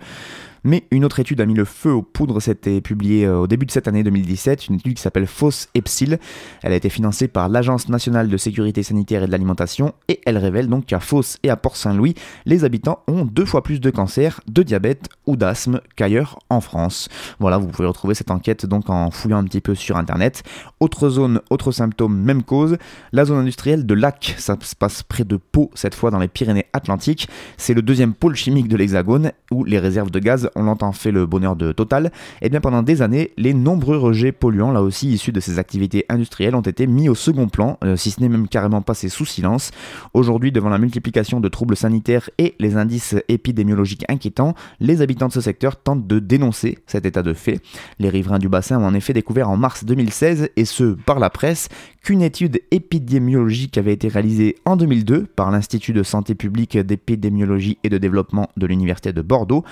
Mais 0.64 0.86
une 0.92 1.04
autre 1.04 1.20
étude 1.20 1.42
a 1.42 1.46
mis 1.46 1.54
le 1.54 1.66
feu 1.66 1.92
aux 1.92 2.02
poudres, 2.02 2.42
c'était 2.42 2.80
publié 2.80 3.26
euh, 3.26 3.40
au 3.40 3.48
début 3.48 3.66
de 3.66 3.72
cette 3.72 3.88
année 3.88 4.04
2017, 4.04 4.68
une 4.68 4.76
étude 4.76 4.94
qui 4.94 5.02
s'appelle 5.02 5.28
FOSS 5.28 5.68
Epsil. 5.76 6.20
Elle 6.62 6.72
a 6.72 6.76
été 6.76 6.90
financée 6.90 7.28
par 7.28 7.50
l'Agence 7.50 7.90
nationale 7.90 8.30
de 8.30 8.38
sécurité 8.38 8.82
sanitaire 8.82 9.24
et 9.24 9.28
de 9.28 9.32
l'alimentation 9.32 9.94
et 10.08 10.22
elle 10.26 10.38
révèle 10.38 10.68
donc 10.68 10.86
qu'à 10.86 11.00
Fos 11.00 11.38
et 11.44 11.50
à 11.50 11.58
Port-Saint-Louis, 11.58 12.16
les 12.46 12.64
habitants 12.64 13.00
ont 13.08 13.26
deux 13.26 13.46
fois 13.46 13.62
plus 13.62 13.82
de 13.82 13.90
cancer, 13.90 14.40
de 14.48 14.64
diabète 14.64 15.10
ou 15.28 15.36
d'asthme 15.36 15.82
qu'ailleurs 15.96 16.40
en 16.50 16.62
France. 16.62 17.10
Voilà, 17.40 17.58
vous 17.58 17.68
pouvez 17.68 17.88
retrouver 17.88 18.16
cette 18.16 18.32
enquête 18.32 18.66
donc 18.66 18.90
en 18.90 19.12
fouillant 19.12 19.38
un 19.38 19.44
petit 19.44 19.62
peu 19.62 19.76
sur 19.76 19.98
internet. 19.98 20.44
Autre 20.80 21.10
zone, 21.10 21.42
autre 21.50 21.72
symptôme, 21.72 22.18
même 22.18 22.44
cause, 22.44 22.78
la 23.12 23.26
zone 23.26 23.40
industrielle 23.40 23.86
de 23.86 23.94
Lac, 23.94 24.36
ça 24.38 24.56
se 24.62 24.76
passe 24.76 25.04
près 25.04 25.24
de 25.24 25.38
Pau, 25.38 25.72
cette 25.74 25.96
fois 25.96 26.12
dans 26.12 26.20
les 26.20 26.28
Pyrénées-Atlantiques. 26.28 27.28
C'est 27.58 27.74
le 27.74 27.82
deuxième 27.82 28.14
pôle 28.14 28.36
chimique 28.36 28.68
de 28.68 28.78
l'Hexagone 28.78 29.32
où 29.52 29.64
les 29.64 29.80
réserves 29.80 30.12
de 30.12 30.20
gaz 30.20 30.50
on 30.56 30.64
l'entend 30.64 30.92
fait 30.92 31.12
le 31.12 31.26
bonheur 31.26 31.56
de 31.56 31.72
Total, 31.72 32.08
et 32.42 32.48
eh 32.48 32.50
bien 32.50 32.62
pendant 32.62 32.84
des 32.84 33.02
années, 33.02 33.32
les 33.38 33.54
nombreux 33.54 33.98
rejets 33.98 34.32
polluants, 34.32 34.72
là 34.72 34.82
aussi 34.82 35.10
issus 35.10 35.32
de 35.32 35.40
ces 35.40 35.60
activités 35.60 36.06
industrielles, 36.10 36.56
ont 36.56 36.62
été 36.62 36.88
mis 36.88 37.10
au 37.10 37.16
second 37.16 37.48
plan, 37.48 37.78
euh, 37.84 37.96
si 37.96 38.12
ce 38.12 38.22
n'est 38.22 38.30
même 38.30 38.48
carrément 38.48 38.82
passé 38.82 39.10
sous 39.10 39.26
silence. 39.26 39.72
Aujourd'hui, 40.14 40.52
devant 40.52 40.70
la 40.70 40.78
multiplication 40.78 41.40
de 41.40 41.48
troubles 41.48 41.76
sanitaires 41.76 42.30
et 42.38 42.56
les 42.60 42.78
indices 42.78 43.16
épidémiologiques 43.28 44.06
inquiétants, 44.10 44.54
les 44.80 45.02
habitants 45.02 45.28
de 45.28 45.34
ce 45.34 45.42
secteur 45.42 45.76
tentent 45.76 46.08
de 46.08 46.20
dénoncer 46.20 46.80
cet 46.86 47.06
état 47.06 47.24
de 47.24 47.34
fait. 47.34 47.62
Les 48.00 48.10
riverains 48.10 48.40
du 48.40 48.50
bassin 48.50 48.80
ont 48.80 48.86
en 48.86 48.94
effet 48.94 49.14
découvert 49.14 49.50
en 49.50 49.58
mars 49.58 49.84
2016, 49.86 50.50
et 50.56 50.66
ce 50.66 50.84
par 50.84 51.20
la 51.20 51.30
presse, 51.30 51.70
qu'une 52.04 52.22
étude 52.22 52.62
épidémiologique 52.72 53.78
avait 53.78 53.94
été 53.94 54.08
réalisée 54.10 54.58
en 54.66 54.76
2002 54.76 55.26
par 55.26 55.52
l'Institut 55.52 55.94
de 55.94 56.04
santé 56.04 56.36
publique 56.36 56.78
d'épidémiologie 56.78 57.78
et 57.84 57.90
de 57.90 57.98
développement 57.98 58.50
de 58.58 58.68
l'Université 58.68 59.14
de 59.14 59.22
Bordeaux. 59.22 59.64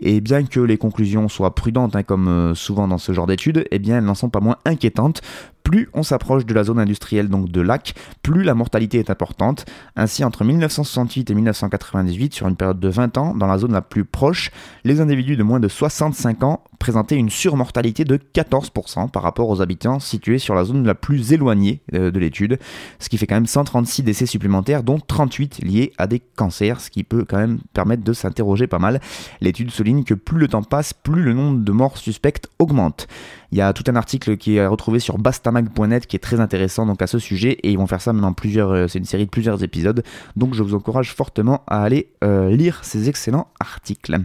Et 0.00 0.20
bien 0.20 0.44
que 0.44 0.60
les 0.60 0.78
conclusions 0.78 1.28
soient 1.28 1.54
prudentes, 1.54 1.96
hein, 1.96 2.02
comme 2.02 2.28
euh, 2.28 2.54
souvent 2.54 2.88
dans 2.88 2.98
ce 2.98 3.12
genre 3.12 3.26
d'études, 3.26 3.66
eh 3.70 3.78
bien 3.78 3.98
elles 3.98 4.04
n'en 4.04 4.14
sont 4.14 4.30
pas 4.30 4.40
moins 4.40 4.56
inquiétantes 4.64 5.20
plus 5.64 5.88
on 5.94 6.04
s'approche 6.04 6.46
de 6.46 6.54
la 6.54 6.62
zone 6.62 6.78
industrielle 6.78 7.28
donc 7.28 7.48
de 7.48 7.60
Lac, 7.60 7.94
plus 8.22 8.44
la 8.44 8.54
mortalité 8.54 8.98
est 8.98 9.10
importante. 9.10 9.64
Ainsi, 9.96 10.22
entre 10.22 10.44
1968 10.44 11.30
et 11.30 11.34
1998, 11.34 12.34
sur 12.34 12.46
une 12.46 12.54
période 12.54 12.78
de 12.78 12.88
20 12.88 13.18
ans, 13.18 13.34
dans 13.34 13.46
la 13.46 13.58
zone 13.58 13.72
la 13.72 13.82
plus 13.82 14.04
proche, 14.04 14.50
les 14.84 15.00
individus 15.00 15.36
de 15.36 15.42
moins 15.42 15.60
de 15.60 15.68
65 15.68 16.44
ans 16.44 16.62
présentaient 16.78 17.16
une 17.16 17.30
surmortalité 17.30 18.04
de 18.04 18.18
14% 18.34 19.10
par 19.10 19.22
rapport 19.22 19.48
aux 19.48 19.62
habitants 19.62 20.00
situés 20.00 20.38
sur 20.38 20.54
la 20.54 20.64
zone 20.64 20.86
la 20.86 20.94
plus 20.94 21.32
éloignée 21.32 21.80
euh, 21.94 22.10
de 22.10 22.18
l'étude, 22.18 22.58
ce 22.98 23.08
qui 23.08 23.16
fait 23.16 23.26
quand 23.26 23.36
même 23.36 23.46
136 23.46 24.02
décès 24.02 24.26
supplémentaires, 24.26 24.82
dont 24.82 24.98
38 24.98 25.64
liés 25.64 25.92
à 25.96 26.06
des 26.06 26.20
cancers, 26.20 26.80
ce 26.80 26.90
qui 26.90 27.02
peut 27.02 27.24
quand 27.26 27.38
même 27.38 27.60
permettre 27.72 28.04
de 28.04 28.12
s'interroger 28.12 28.66
pas 28.66 28.78
mal. 28.78 29.00
L'étude 29.40 29.70
souligne 29.70 30.04
que 30.04 30.12
plus 30.12 30.38
le 30.38 30.48
temps 30.48 30.62
passe, 30.62 30.92
plus 30.92 31.22
le 31.22 31.32
nombre 31.32 31.64
de 31.64 31.72
morts 31.72 31.96
suspectes 31.96 32.48
augmente. 32.58 33.08
Il 33.54 33.58
y 33.58 33.60
a 33.60 33.72
tout 33.72 33.84
un 33.86 33.94
article 33.94 34.36
qui 34.36 34.56
est 34.56 34.66
retrouvé 34.66 34.98
sur 34.98 35.16
bastamag.net 35.16 36.08
qui 36.08 36.16
est 36.16 36.18
très 36.18 36.40
intéressant 36.40 36.86
donc 36.86 37.00
à 37.02 37.06
ce 37.06 37.20
sujet 37.20 37.52
et 37.62 37.70
ils 37.70 37.78
vont 37.78 37.86
faire 37.86 38.00
ça 38.00 38.12
maintenant 38.12 38.32
plusieurs, 38.32 38.72
euh, 38.72 38.88
c'est 38.88 38.98
une 38.98 39.04
série 39.04 39.26
de 39.26 39.30
plusieurs 39.30 39.62
épisodes. 39.62 40.02
Donc 40.34 40.54
je 40.54 40.62
vous 40.64 40.74
encourage 40.74 41.14
fortement 41.14 41.62
à 41.68 41.84
aller 41.84 42.08
euh, 42.24 42.50
lire 42.50 42.80
ces 42.82 43.08
excellents 43.08 43.46
articles. 43.60 44.18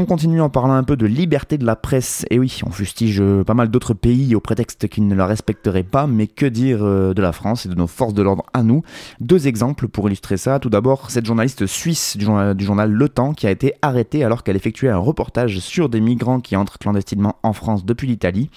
On 0.00 0.04
continue 0.04 0.40
en 0.40 0.48
parlant 0.48 0.74
un 0.74 0.84
peu 0.84 0.96
de 0.96 1.06
liberté 1.06 1.58
de 1.58 1.66
la 1.66 1.74
presse. 1.74 2.24
Et 2.30 2.38
oui, 2.38 2.60
on 2.64 2.70
fustige 2.70 3.20
euh, 3.20 3.42
pas 3.42 3.54
mal 3.54 3.66
d'autres 3.66 3.94
pays 3.94 4.36
au 4.36 4.40
prétexte 4.40 4.86
qu'ils 4.86 5.08
ne 5.08 5.14
la 5.16 5.26
respecteraient 5.26 5.82
pas, 5.82 6.06
mais 6.06 6.28
que 6.28 6.46
dire 6.46 6.84
euh, 6.84 7.14
de 7.14 7.20
la 7.20 7.32
France 7.32 7.66
et 7.66 7.68
de 7.68 7.74
nos 7.74 7.88
forces 7.88 8.14
de 8.14 8.22
l'ordre 8.22 8.44
à 8.52 8.62
nous? 8.62 8.82
Deux 9.18 9.48
exemples 9.48 9.88
pour 9.88 10.06
illustrer 10.06 10.36
ça. 10.36 10.60
Tout 10.60 10.70
d'abord, 10.70 11.10
cette 11.10 11.26
journaliste 11.26 11.66
suisse 11.66 12.16
du 12.16 12.24
journal, 12.24 12.92
Le 12.92 13.08
Temps 13.08 13.32
qui 13.34 13.48
a 13.48 13.50
été 13.50 13.74
arrêtée 13.82 14.22
alors 14.22 14.44
qu'elle 14.44 14.54
effectuait 14.54 14.88
un 14.88 14.98
reportage 14.98 15.58
sur 15.58 15.88
des 15.88 16.00
migrants 16.00 16.38
qui 16.38 16.54
entrent 16.54 16.78
clandestinement 16.78 17.34
en 17.42 17.52
France 17.52 17.84
depuis 17.84 18.06
l'Italie. 18.06 18.50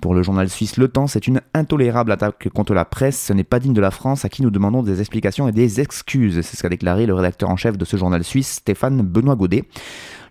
Pour 0.00 0.14
le 0.14 0.22
journal 0.22 0.48
suisse 0.48 0.78
Le 0.78 0.88
Temps, 0.88 1.08
c'est 1.08 1.26
une 1.26 1.42
intolérable 1.52 2.12
attaque 2.12 2.48
contre 2.54 2.72
la 2.72 2.86
presse. 2.86 3.20
Ce 3.20 3.32
n'est 3.34 3.44
pas 3.44 3.58
digne 3.58 3.74
de 3.74 3.80
la 3.80 3.90
France 3.90 4.24
à 4.24 4.28
qui 4.28 4.42
nous 4.42 4.50
demandons 4.50 4.82
des 4.82 5.00
explications 5.00 5.48
et 5.48 5.52
des 5.52 5.80
excuses. 5.80 6.40
C'est 6.40 6.56
ce 6.56 6.62
qu'a 6.62 6.68
déclaré 6.70 7.04
le 7.04 7.14
rédacteur 7.14 7.50
en 7.50 7.56
chef 7.56 7.76
de 7.76 7.84
ce 7.84 7.98
journal 7.98 8.24
suisse, 8.24 8.48
Stéphane 8.52 9.02
Benoît 9.02 9.34
Godet. 9.34 9.64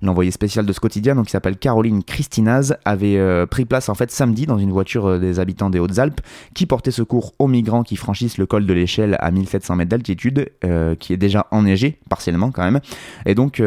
L'envoyé 0.02 0.32
spécial 0.32 0.66
de 0.66 0.74
ce 0.74 0.80
quotidien, 0.80 1.22
qui 1.24 1.32
s'appelle 1.32 1.58
Caroline 1.58 2.04
Christinaz, 2.04 2.78
avait 2.86 3.18
euh, 3.18 3.46
pris 3.46 3.66
place 3.66 3.90
en 3.90 3.96
fait 3.96 4.12
samedi 4.12 4.46
dans 4.46 4.58
une 4.58 4.72
voiture 4.72 5.08
euh, 5.08 5.20
des 5.20 5.40
habitants 5.40 5.70
des 5.70 5.80
Hautes-Alpes 5.80 6.22
qui 6.54 6.66
portait 6.66 6.92
secours 6.92 7.34
aux 7.40 7.48
migrants 7.48 7.84
qui 7.84 7.96
franchissent 7.96 8.38
le 8.38 8.46
col 8.46 8.66
de 8.66 8.74
l'échelle 8.74 9.18
à 9.20 9.32
1700 9.32 9.76
mètres 9.76 9.90
d'altitude, 9.90 10.52
euh, 10.64 10.96
qui 10.96 11.14
est 11.14 11.18
déjà 11.18 11.48
enneigé 11.52 11.98
partiellement 12.10 12.52
quand 12.52 12.64
même. 12.64 12.80
Et 13.26 13.36
donc 13.36 13.62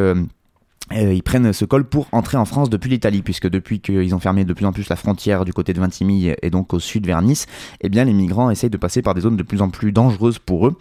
ils 0.92 1.22
prennent 1.22 1.52
ce 1.52 1.64
col 1.64 1.84
pour 1.84 2.08
entrer 2.12 2.36
en 2.36 2.44
France 2.44 2.68
depuis 2.68 2.90
l'Italie, 2.90 3.22
puisque 3.22 3.48
depuis 3.48 3.80
qu'ils 3.80 4.14
ont 4.14 4.18
fermé 4.18 4.44
de 4.44 4.52
plus 4.52 4.66
en 4.66 4.72
plus 4.72 4.88
la 4.88 4.96
frontière 4.96 5.44
du 5.44 5.52
côté 5.52 5.72
de 5.72 5.80
Vintimille 5.80 6.34
et 6.42 6.50
donc 6.50 6.74
au 6.74 6.80
sud 6.80 7.06
vers 7.06 7.22
Nice, 7.22 7.46
eh 7.80 7.88
bien 7.88 8.04
les 8.04 8.12
migrants 8.12 8.50
essayent 8.50 8.70
de 8.70 8.76
passer 8.76 9.02
par 9.02 9.14
des 9.14 9.20
zones 9.20 9.36
de 9.36 9.42
plus 9.42 9.62
en 9.62 9.70
plus 9.70 9.92
dangereuses 9.92 10.38
pour 10.38 10.66
eux. 10.66 10.76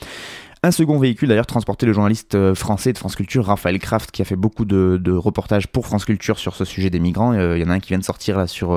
Un 0.61 0.71
second 0.71 0.99
véhicule 0.99 1.29
d'ailleurs 1.29 1.45
transportait 1.45 1.85
le 1.85 1.93
journaliste 1.93 2.35
euh, 2.35 2.53
français 2.53 2.91
de 2.91 2.97
France 2.97 3.15
Culture, 3.15 3.45
Raphaël 3.45 3.79
Kraft, 3.79 4.11
qui 4.11 4.21
a 4.21 4.25
fait 4.25 4.35
beaucoup 4.35 4.65
de, 4.65 4.99
reportages 5.09 5.67
pour 5.67 5.87
France 5.87 6.03
Culture 6.03 6.37
sur 6.37 6.53
ce 6.53 6.65
sujet 6.65 6.89
des 6.89 6.99
migrants. 6.99 7.31
Euh, 7.31 7.57
il 7.57 7.61
y 7.61 7.65
en 7.65 7.69
a 7.69 7.75
un 7.75 7.79
qui 7.79 7.89
vient 7.89 7.97
de 7.97 8.03
sortir 8.03 8.37
là 8.37 8.45
sur, 8.45 8.73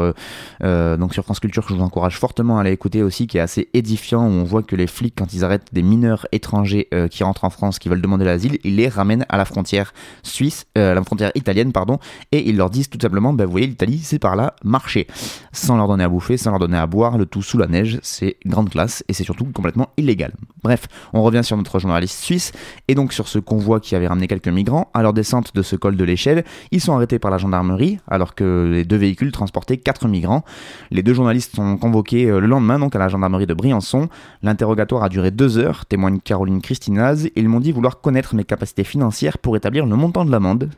euh, 0.63 0.97
donc 0.97 1.13
sur 1.13 1.25
France 1.25 1.41
Culture 1.41 1.67
que 1.67 1.71
je 1.71 1.75
vous 1.75 1.83
encourage 1.83 2.17
fortement 2.19 2.59
à 2.59 2.61
aller 2.61 2.71
écouter 2.71 3.03
aussi, 3.03 3.27
qui 3.27 3.39
est 3.39 3.41
assez 3.41 3.69
édifiant, 3.75 4.25
où 4.25 4.31
on 4.31 4.45
voit 4.45 4.63
que 4.63 4.77
les 4.77 4.87
flics, 4.87 5.15
quand 5.19 5.35
ils 5.35 5.45
arrêtent 5.45 5.71
des 5.73 5.83
mineurs 5.83 6.29
étrangers 6.31 6.89
qui 7.11 7.25
rentrent 7.25 7.45
en 7.45 7.51
France, 7.51 7.81
qui 7.81 7.89
veulent 7.89 8.01
demander 8.01 8.25
l'asile, 8.25 8.59
ils 8.63 8.77
les 8.77 8.89
ramènent 8.89 9.27
à 9.29 9.37
la 9.37 9.45
frontière 9.45 9.93
suisse, 10.23 10.67
la 10.77 11.03
frontière 11.03 11.33
italienne, 11.35 11.73
pardon, 11.73 11.99
et 12.31 12.49
ils 12.49 12.57
leur 12.57 12.71
disent 12.71 12.91
tout 12.91 12.99
simplement, 13.01 13.33
ben, 13.33 13.45
vous 13.45 13.51
voyez, 13.51 13.67
l'Italie, 13.67 14.01
c'est 14.03 14.19
par 14.19 14.37
là, 14.37 14.55
marchez. 14.63 15.07
Sans 15.53 15.77
leur 15.77 15.89
donner 15.89 16.05
à 16.05 16.09
bouffer, 16.09 16.37
sans 16.37 16.51
leur 16.51 16.61
donner 16.61 16.79
à 16.79 16.87
boire, 16.87 17.19
le 17.19 17.27
tout 17.27 17.43
sous 17.43 17.59
la 17.59 17.67
neige, 17.67 17.99
c'est 18.03 18.37
grande 18.47 18.71
classe, 18.71 19.03
et 19.09 19.13
c'est 19.13 19.25
surtout 19.25 19.47
complètement 19.47 19.91
illégal. 19.97 20.33
Bref, 20.63 20.87
on 21.13 21.23
revient 21.23 21.43
sur 21.43 21.57
notre 21.57 21.72
journalistes 21.79 22.21
suisses, 22.21 22.53
et 22.89 22.95
donc 22.95 23.13
sur 23.13 23.29
ce 23.29 23.39
convoi 23.39 23.81
qui 23.81 23.95
avait 23.95 24.07
ramené 24.07 24.27
quelques 24.27 24.49
migrants. 24.49 24.91
À 24.95 25.03
leur 25.03 25.13
descente 25.13 25.55
de 25.55 25.63
ce 25.63 25.77
col 25.77 25.97
de 25.97 26.05
l'échelle, 26.05 26.45
ils 26.71 26.81
sont 26.81 26.95
arrêtés 26.95 27.19
par 27.19 27.31
la 27.31 27.39
gendarmerie, 27.39 27.99
alors 28.09 28.35
que 28.35 28.71
les 28.73 28.85
deux 28.85 28.97
véhicules 28.97 29.33
transportaient 29.33 29.77
quatre 29.77 30.09
migrants. 30.09 30.45
Les 30.91 31.03
deux 31.03 31.15
journalistes 31.15 31.55
sont 31.55 31.77
convoqués 31.77 32.27
euh, 32.27 32.41
le 32.41 32.47
lendemain 32.47 32.79
donc 32.79 32.95
à 32.97 32.99
la 32.99 33.09
gendarmerie 33.09 33.47
de 33.47 33.55
Briançon. 33.55 34.09
L'interrogatoire 34.43 35.05
a 35.05 35.09
duré 35.09 35.31
deux 35.31 35.59
heures, 35.59 35.87
témoigne 35.87 36.21
Caroline 36.21 36.61
Christinaz. 36.61 37.29
Ils 37.37 37.49
m'ont 37.49 37.61
dit 37.61 37.73
vouloir 37.73 38.01
connaître 38.01 38.35
mes 38.35 38.45
capacités 38.45 38.85
financières 38.85 39.39
pour 39.39 39.57
établir 39.57 39.87
le 39.87 39.97
montant 39.97 40.25
de 40.25 40.31
l'amende. 40.31 40.71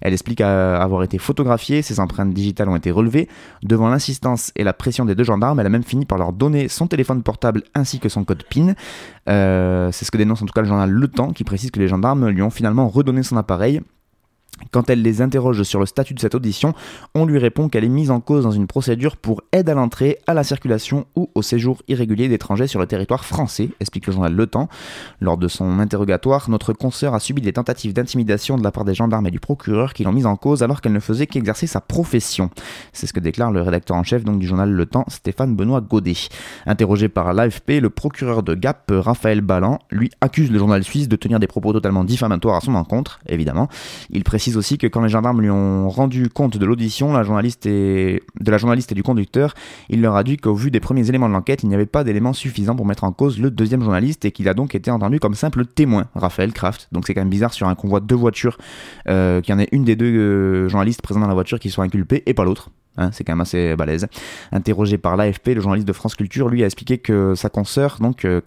Elle 0.00 0.12
explique 0.12 0.40
avoir 0.40 1.02
été 1.02 1.18
photographiée, 1.18 1.82
ses 1.82 2.00
empreintes 2.00 2.32
digitales 2.32 2.68
ont 2.68 2.76
été 2.76 2.90
relevées. 2.90 3.28
Devant 3.62 3.88
l'insistance 3.88 4.52
et 4.56 4.64
la 4.64 4.72
pression 4.72 5.04
des 5.04 5.14
deux 5.14 5.24
gendarmes, 5.24 5.60
elle 5.60 5.66
a 5.66 5.70
même 5.70 5.82
fini 5.82 6.06
par 6.06 6.18
leur 6.18 6.32
donner 6.32 6.68
son 6.68 6.86
téléphone 6.86 7.22
portable 7.22 7.62
ainsi 7.74 7.98
que 7.98 8.08
son 8.08 8.24
code 8.24 8.44
PIN. 8.44 8.74
Euh, 9.28 9.90
c'est 9.92 10.04
ce 10.04 10.10
que 10.10 10.16
dénonce 10.16 10.42
en 10.42 10.46
tout 10.46 10.52
cas 10.52 10.62
le 10.62 10.68
journal 10.68 10.90
Le 10.90 11.08
Temps 11.08 11.32
qui 11.32 11.44
précise 11.44 11.70
que 11.70 11.80
les 11.80 11.88
gendarmes 11.88 12.28
lui 12.28 12.42
ont 12.42 12.50
finalement 12.50 12.88
redonné 12.88 13.22
son 13.22 13.36
appareil 13.36 13.82
quand 14.70 14.90
elle 14.90 15.02
les 15.02 15.22
interroge 15.22 15.62
sur 15.62 15.80
le 15.80 15.86
statut 15.86 16.14
de 16.14 16.20
cette 16.20 16.34
audition, 16.34 16.74
on 17.14 17.24
lui 17.24 17.38
répond 17.38 17.68
qu'elle 17.68 17.84
est 17.84 17.88
mise 17.88 18.10
en 18.10 18.20
cause 18.20 18.44
dans 18.44 18.50
une 18.50 18.66
procédure 18.66 19.16
pour 19.16 19.42
aide 19.52 19.68
à 19.68 19.74
l'entrée, 19.74 20.18
à 20.26 20.34
la 20.34 20.44
circulation 20.44 21.06
ou 21.16 21.30
au 21.34 21.42
séjour 21.42 21.82
irrégulier 21.88 22.28
d'étrangers 22.28 22.66
sur 22.66 22.80
le 22.80 22.86
territoire 22.86 23.24
français, 23.24 23.70
explique 23.80 24.06
le 24.06 24.12
journal 24.12 24.34
Le 24.34 24.46
Temps. 24.46 24.68
Lors 25.20 25.38
de 25.38 25.48
son 25.48 25.78
interrogatoire, 25.78 26.50
notre 26.50 26.72
consoeur 26.72 27.14
a 27.14 27.20
subi 27.20 27.40
des 27.40 27.52
tentatives 27.52 27.92
d'intimidation 27.92 28.56
de 28.56 28.64
la 28.64 28.72
part 28.72 28.84
des 28.84 28.94
gendarmes 28.94 29.26
et 29.26 29.30
du 29.30 29.40
procureur 29.40 29.94
qui 29.94 30.04
l'ont 30.04 30.12
mise 30.12 30.26
en 30.26 30.36
cause 30.36 30.62
alors 30.62 30.80
qu'elle 30.80 30.92
ne 30.92 31.00
faisait 31.00 31.26
qu'exercer 31.26 31.66
sa 31.66 31.80
profession. 31.80 32.50
C'est 32.92 33.06
ce 33.06 33.12
que 33.12 33.20
déclare 33.20 33.52
le 33.52 33.62
rédacteur 33.62 33.96
en 33.96 34.02
chef 34.02 34.24
du 34.24 34.46
journal 34.46 34.70
Le 34.70 34.86
Temps, 34.86 35.04
Stéphane 35.08 35.56
Benoît 35.56 35.80
Godet. 35.80 36.28
Interrogé 36.66 37.08
par 37.08 37.32
l'AFP, 37.32 37.80
le 37.80 37.90
procureur 37.90 38.42
de 38.42 38.54
Gap, 38.54 38.90
Raphaël 38.90 39.40
Ballan, 39.40 39.78
lui 39.90 40.10
accuse 40.20 40.50
le 40.50 40.58
journal 40.58 40.82
suisse 40.84 41.08
de 41.08 41.16
tenir 41.16 41.38
des 41.38 41.46
propos 41.46 41.72
totalement 41.72 42.04
diffamatoires 42.04 42.56
à 42.56 42.60
son 42.60 42.74
encontre, 42.74 43.20
évidemment. 43.28 43.68
Il 44.10 44.24
précise 44.24 44.47
aussi 44.56 44.78
que 44.78 44.86
quand 44.86 45.02
les 45.02 45.08
gendarmes 45.08 45.40
lui 45.40 45.50
ont 45.50 45.88
rendu 45.88 46.28
compte 46.28 46.56
de 46.56 46.64
l'audition, 46.66 47.12
de 47.12 47.16
la 47.16 47.22
journaliste 47.22 47.66
et 47.66 48.94
du 48.94 49.02
conducteur, 49.02 49.54
il 49.88 50.00
leur 50.00 50.16
a 50.16 50.24
dit 50.24 50.36
qu'au 50.36 50.54
vu 50.54 50.70
des 50.70 50.80
premiers 50.80 51.08
éléments 51.08 51.28
de 51.28 51.34
l'enquête, 51.34 51.62
il 51.62 51.68
n'y 51.68 51.74
avait 51.74 51.86
pas 51.86 52.04
d'éléments 52.04 52.32
suffisants 52.32 52.76
pour 52.76 52.86
mettre 52.86 53.04
en 53.04 53.12
cause 53.12 53.38
le 53.38 53.50
deuxième 53.50 53.82
journaliste 53.82 54.24
et 54.24 54.32
qu'il 54.32 54.48
a 54.48 54.54
donc 54.54 54.74
été 54.74 54.90
entendu 54.90 55.20
comme 55.20 55.34
simple 55.34 55.64
témoin, 55.66 56.06
Raphaël 56.14 56.52
Kraft. 56.52 56.88
Donc 56.92 57.06
c'est 57.06 57.14
quand 57.14 57.20
même 57.20 57.30
bizarre 57.30 57.52
sur 57.52 57.68
un 57.68 57.74
convoi 57.74 58.00
de 58.00 58.06
deux 58.06 58.16
voitures, 58.16 58.58
euh, 59.08 59.40
qu'il 59.40 59.54
y 59.54 59.56
en 59.56 59.60
ait 59.60 59.68
une 59.72 59.84
des 59.84 59.96
deux 59.96 60.06
euh, 60.06 60.68
journalistes 60.68 61.02
présents 61.02 61.20
dans 61.20 61.28
la 61.28 61.34
voiture 61.34 61.58
qui 61.58 61.70
soit 61.70 61.84
inculpée 61.84 62.22
et 62.26 62.34
pas 62.34 62.44
l'autre. 62.44 62.70
Hein, 62.98 63.10
c'est 63.12 63.22
quand 63.22 63.32
même 63.32 63.40
assez 63.40 63.76
balèze. 63.76 64.08
Interrogé 64.50 64.98
par 64.98 65.16
l'AFP, 65.16 65.54
le 65.54 65.60
journaliste 65.60 65.86
de 65.86 65.92
France 65.92 66.16
Culture 66.16 66.48
lui 66.48 66.64
a 66.64 66.66
expliqué 66.66 66.98
que 66.98 67.34
sa 67.36 67.48
consoeur, 67.48 67.98
donc, 68.00 68.24
euh, 68.24 68.40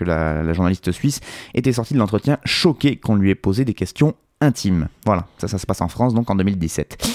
la, 0.00 0.52
journaliste 0.52 0.92
suisse, 0.92 1.20
était 1.52 1.72
sortie 1.72 1.94
de 1.94 1.98
l'entretien 1.98 2.38
choquée 2.44 2.96
qu'on 2.96 3.16
lui 3.16 3.30
ait 3.30 3.34
posé 3.34 3.64
des 3.64 3.74
questions 3.74 4.14
intime. 4.40 4.88
Voilà, 5.04 5.26
ça, 5.38 5.48
ça 5.48 5.58
se 5.58 5.66
passe 5.66 5.80
en 5.80 5.88
France, 5.88 6.14
donc 6.14 6.30
en 6.30 6.34
2017. 6.34 7.08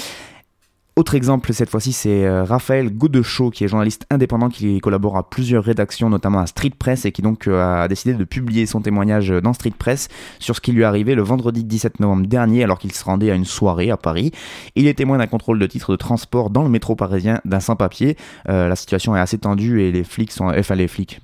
Autre 0.98 1.16
exemple, 1.16 1.54
cette 1.54 1.70
fois-ci, 1.70 1.94
c'est 1.94 2.26
euh, 2.26 2.44
Raphaël 2.44 2.90
Godechaud, 2.90 3.50
qui 3.50 3.64
est 3.64 3.70
journaliste 3.70 4.06
indépendant, 4.10 4.50
qui 4.50 4.78
collabore 4.82 5.16
à 5.16 5.30
plusieurs 5.30 5.64
rédactions, 5.64 6.10
notamment 6.10 6.40
à 6.40 6.48
Street 6.48 6.74
Press, 6.78 7.06
et 7.06 7.14
qui 7.14 7.22
donc 7.22 7.48
euh, 7.48 7.84
a 7.84 7.88
décidé 7.88 8.14
de 8.14 8.26
publier 8.26 8.66
son 8.66 8.82
témoignage 8.82 9.30
dans 9.30 9.54
Street 9.54 9.72
Press 9.78 10.10
sur 10.40 10.54
ce 10.54 10.60
qui 10.60 10.74
lui 10.74 10.82
est 10.82 10.86
arrivé 10.86 11.16
le 11.16 11.22
vendredi 11.22 11.64
17 11.64 12.02
novembre 12.02 12.28
dernier, 12.28 12.66
alors 12.66 12.78
qu'il 12.78 12.92
se 12.92 13.06
rendait 13.06 13.32
à 13.32 13.36
une 13.36 13.46
soirée 13.46 13.90
à 13.90 13.96
Paris. 13.96 14.34
Il 14.76 14.86
est 14.86 14.96
témoin 14.96 15.18
d'un 15.18 15.28
contrôle 15.28 15.60
de 15.60 15.66
titre 15.66 15.92
de 15.92 15.96
transport 15.96 16.50
dans 16.50 16.62
le 16.62 16.70
métro 16.70 16.94
parisien 16.98 17.40
d'un 17.46 17.62
sans-papier. 17.62 18.18
Euh, 18.50 18.68
la 18.68 18.76
situation 18.76 19.16
est 19.16 19.22
assez 19.22 19.38
tendue 19.38 19.84
et 19.84 19.94
les 19.94 20.04
flics 20.04 20.34
sont, 20.34 20.48
enfin 20.50 20.76
les 20.76 20.90
flics, 20.90 21.22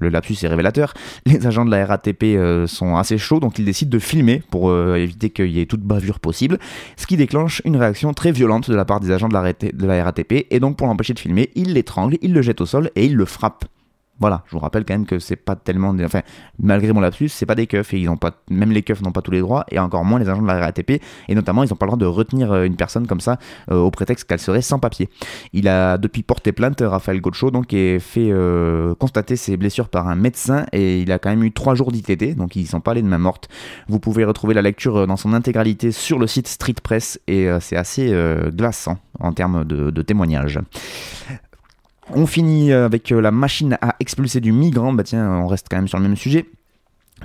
le 0.00 0.08
lapsus 0.08 0.38
est 0.42 0.48
révélateur. 0.48 0.94
Les 1.26 1.46
agents 1.46 1.66
de 1.66 1.70
la 1.70 1.84
RATP 1.84 2.66
sont 2.66 2.96
assez 2.96 3.18
chauds, 3.18 3.40
donc 3.40 3.58
ils 3.58 3.64
décident 3.64 3.90
de 3.90 3.98
filmer 3.98 4.42
pour 4.50 4.74
éviter 4.96 5.30
qu'il 5.30 5.50
y 5.50 5.60
ait 5.60 5.66
toute 5.66 5.82
bavure 5.82 6.18
possible, 6.18 6.58
ce 6.96 7.06
qui 7.06 7.16
déclenche 7.16 7.60
une 7.64 7.76
réaction 7.76 8.12
très 8.14 8.32
violente 8.32 8.70
de 8.70 8.74
la 8.74 8.84
part 8.84 9.00
des 9.02 9.10
agents 9.10 9.28
de 9.28 9.34
la, 9.86 10.04
RATP, 10.04 10.46
et 10.50 10.60
donc 10.60 10.76
pour 10.76 10.86
l'empêcher 10.86 11.14
de 11.14 11.18
filmer, 11.18 11.50
il 11.54 11.74
l'étrangle, 11.74 12.16
il 12.22 12.32
le 12.32 12.42
jette 12.42 12.60
au 12.60 12.66
sol 12.66 12.90
et 12.96 13.06
il 13.06 13.14
le 13.14 13.24
frappe. 13.24 13.64
Voilà, 14.20 14.44
je 14.46 14.52
vous 14.52 14.60
rappelle 14.60 14.84
quand 14.84 14.94
même 14.94 15.06
que 15.06 15.18
c'est 15.18 15.36
pas 15.36 15.56
tellement. 15.56 15.94
Enfin, 16.04 16.20
malgré 16.58 16.92
mon 16.92 17.00
lapsus, 17.00 17.28
c'est 17.28 17.46
pas 17.46 17.54
des 17.54 17.66
keufs 17.66 17.92
et 17.94 17.98
ils 17.98 18.08
ont 18.08 18.16
pas. 18.16 18.32
Même 18.50 18.70
les 18.70 18.82
keufs 18.82 19.00
n'ont 19.02 19.10
pas 19.10 19.22
tous 19.22 19.30
les 19.30 19.40
droits 19.40 19.64
et 19.70 19.78
encore 19.78 20.04
moins 20.04 20.20
les 20.20 20.28
agents 20.28 20.42
de 20.42 20.46
la 20.46 20.58
RATP 20.58 21.02
et 21.28 21.34
notamment 21.34 21.64
ils 21.64 21.70
n'ont 21.70 21.76
pas 21.76 21.86
le 21.86 21.90
droit 21.90 21.98
de 21.98 22.06
retenir 22.06 22.52
euh, 22.52 22.64
une 22.64 22.76
personne 22.76 23.06
comme 23.06 23.20
ça 23.20 23.38
euh, 23.70 23.78
au 23.78 23.90
prétexte 23.90 24.28
qu'elle 24.28 24.38
serait 24.38 24.62
sans 24.62 24.78
papier. 24.78 25.08
Il 25.52 25.66
a 25.66 25.98
depuis 25.98 26.22
porté 26.22 26.52
plainte, 26.52 26.82
Raphaël 26.82 27.20
Gaucho, 27.20 27.50
donc 27.50 27.72
et 27.72 27.98
fait 27.98 28.28
euh, 28.30 28.94
constater 28.94 29.36
ses 29.36 29.56
blessures 29.56 29.88
par 29.88 30.06
un 30.06 30.14
médecin 30.14 30.66
et 30.72 31.00
il 31.00 31.10
a 31.10 31.18
quand 31.18 31.30
même 31.30 31.42
eu 31.42 31.52
trois 31.52 31.74
jours 31.74 31.90
d'ITT, 31.90 32.36
donc 32.36 32.54
ils 32.54 32.66
sont 32.66 32.80
pas 32.80 32.92
allés 32.92 33.02
de 33.02 33.08
main 33.08 33.18
morte. 33.18 33.48
Vous 33.88 33.98
pouvez 33.98 34.24
retrouver 34.24 34.54
la 34.54 34.62
lecture 34.62 35.06
dans 35.06 35.16
son 35.16 35.32
intégralité 35.32 35.90
sur 35.90 36.18
le 36.18 36.26
site 36.26 36.48
Street 36.48 36.74
Press 36.82 37.18
et 37.26 37.48
c'est 37.60 37.76
assez 37.76 38.14
glaçant 38.54 38.98
en 39.18 39.32
termes 39.32 39.64
de 39.64 40.02
témoignages. 40.02 40.60
On 42.10 42.26
finit 42.26 42.72
avec 42.72 43.12
euh, 43.12 43.20
la 43.20 43.30
machine 43.30 43.78
à 43.80 43.96
expulser 44.00 44.40
du 44.40 44.52
migrant. 44.52 44.92
Bah 44.92 45.04
tiens, 45.04 45.30
on 45.30 45.46
reste 45.46 45.66
quand 45.70 45.76
même 45.76 45.88
sur 45.88 45.98
le 45.98 46.04
même 46.04 46.16
sujet. 46.16 46.46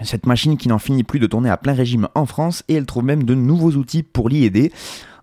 Cette 0.03 0.25
machine 0.25 0.57
qui 0.57 0.67
n'en 0.67 0.79
finit 0.79 1.03
plus 1.03 1.19
de 1.19 1.27
tourner 1.27 1.49
à 1.49 1.57
plein 1.57 1.73
régime 1.73 2.07
en 2.15 2.25
France 2.25 2.63
et 2.67 2.75
elle 2.75 2.85
trouve 2.85 3.03
même 3.03 3.23
de 3.23 3.33
nouveaux 3.33 3.71
outils 3.71 4.03
pour 4.03 4.29
l'y 4.29 4.45
aider. 4.45 4.71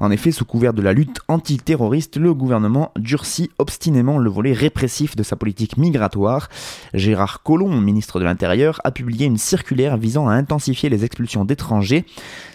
En 0.00 0.10
effet, 0.10 0.32
sous 0.32 0.44
couvert 0.44 0.74
de 0.74 0.82
la 0.82 0.92
lutte 0.92 1.20
antiterroriste, 1.28 2.16
le 2.16 2.34
gouvernement 2.34 2.90
durcit 2.96 3.50
obstinément 3.58 4.18
le 4.18 4.28
volet 4.28 4.52
répressif 4.52 5.16
de 5.16 5.22
sa 5.22 5.36
politique 5.36 5.76
migratoire. 5.76 6.48
Gérard 6.92 7.42
Collomb, 7.42 7.80
ministre 7.80 8.18
de 8.18 8.24
l'Intérieur, 8.24 8.80
a 8.84 8.90
publié 8.90 9.26
une 9.26 9.38
circulaire 9.38 9.96
visant 9.96 10.28
à 10.28 10.34
intensifier 10.34 10.88
les 10.88 11.04
expulsions 11.04 11.44
d'étrangers. 11.44 12.04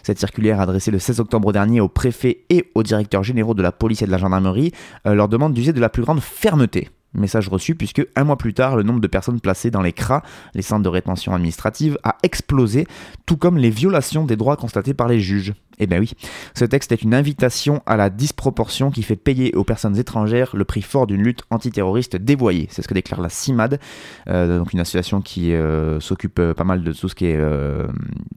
Cette 0.03 0.19
circulaire 0.19 0.59
adressée 0.59 0.91
le 0.91 0.99
16 0.99 1.21
octobre 1.21 1.53
dernier 1.53 1.81
aux 1.81 1.89
préfets 1.89 2.43
et 2.49 2.69
aux 2.75 2.83
directeurs 2.83 3.23
généraux 3.23 3.53
de 3.53 3.63
la 3.63 3.71
police 3.71 4.01
et 4.01 4.05
de 4.05 4.11
la 4.11 4.17
gendarmerie 4.17 4.73
euh, 5.07 5.13
leur 5.13 5.29
demande 5.29 5.53
d'user 5.53 5.73
de 5.73 5.79
la 5.79 5.89
plus 5.89 6.03
grande 6.03 6.19
fermeté. 6.19 6.89
Message 7.13 7.47
reçu 7.49 7.75
puisque 7.75 8.05
un 8.15 8.23
mois 8.23 8.37
plus 8.37 8.53
tard, 8.53 8.75
le 8.75 8.83
nombre 8.83 8.99
de 8.99 9.07
personnes 9.07 9.39
placées 9.39 9.71
dans 9.71 9.81
les 9.81 9.93
CRA, 9.93 10.21
les 10.53 10.61
centres 10.61 10.83
de 10.83 10.89
rétention 10.89 11.33
administrative, 11.33 11.97
a 12.03 12.17
explosé, 12.21 12.85
tout 13.25 13.37
comme 13.37 13.57
les 13.57 13.71
violations 13.71 14.25
des 14.25 14.35
droits 14.35 14.57
constatées 14.57 14.93
par 14.93 15.07
les 15.07 15.19
juges. 15.19 15.53
Eh 15.79 15.87
bien 15.87 15.99
oui, 15.99 16.11
ce 16.53 16.65
texte 16.65 16.91
est 16.91 17.01
une 17.01 17.13
invitation 17.13 17.81
à 17.85 17.95
la 17.95 18.09
disproportion 18.09 18.91
qui 18.91 19.01
fait 19.01 19.15
payer 19.15 19.55
aux 19.55 19.63
personnes 19.63 19.97
étrangères 19.97 20.55
le 20.55 20.65
prix 20.65 20.81
fort 20.81 21.07
d'une 21.07 21.23
lutte 21.23 21.43
antiterroriste 21.49 22.17
dévoyée. 22.17 22.67
C'est 22.69 22.81
ce 22.81 22.87
que 22.87 22.93
déclare 22.93 23.21
la 23.21 23.29
CIMAD, 23.29 23.79
euh, 24.27 24.59
donc 24.59 24.73
une 24.73 24.81
association 24.81 25.21
qui 25.21 25.53
euh, 25.53 25.99
s'occupe 26.01 26.39
euh, 26.39 26.53
pas 26.53 26.65
mal 26.65 26.83
de 26.83 26.91
tout 26.91 27.07
ce 27.07 27.15
qui 27.15 27.25
est 27.25 27.39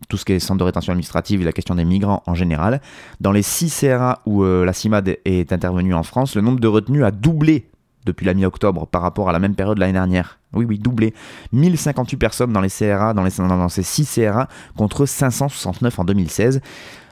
tout 0.08 0.16
ce 0.16 0.24
qui 0.24 0.32
est 0.32 0.38
centre 0.38 0.58
de 0.58 0.64
rétention 0.64 0.92
administrative 0.92 1.40
et 1.42 1.44
la 1.44 1.52
question 1.52 1.74
des 1.74 1.84
migrants 1.84 2.22
en 2.26 2.34
général. 2.34 2.80
Dans 3.20 3.32
les 3.32 3.42
six 3.42 3.74
CRA 3.80 4.20
où 4.24 4.44
la 4.44 4.72
CIMAD 4.72 5.18
est 5.24 5.52
intervenue 5.52 5.94
en 5.94 6.02
France, 6.02 6.36
le 6.36 6.42
nombre 6.42 6.60
de 6.60 6.68
retenus 6.68 7.02
a 7.02 7.10
doublé 7.10 7.71
depuis 8.04 8.26
la 8.26 8.34
mi-octobre 8.34 8.86
par 8.86 9.02
rapport 9.02 9.28
à 9.28 9.32
la 9.32 9.38
même 9.38 9.54
période 9.54 9.78
l'année 9.78 9.92
dernière. 9.92 10.38
Oui, 10.52 10.64
oui, 10.64 10.78
doublé. 10.78 11.14
1058 11.52 12.16
personnes 12.16 12.52
dans 12.52 12.60
les 12.60 12.68
CRA, 12.68 13.14
dans, 13.14 13.22
les, 13.22 13.30
dans 13.38 13.68
ces 13.68 13.82
6 13.82 14.20
CRA, 14.20 14.48
contre 14.76 15.06
569 15.06 15.98
en 15.98 16.04
2016. 16.04 16.60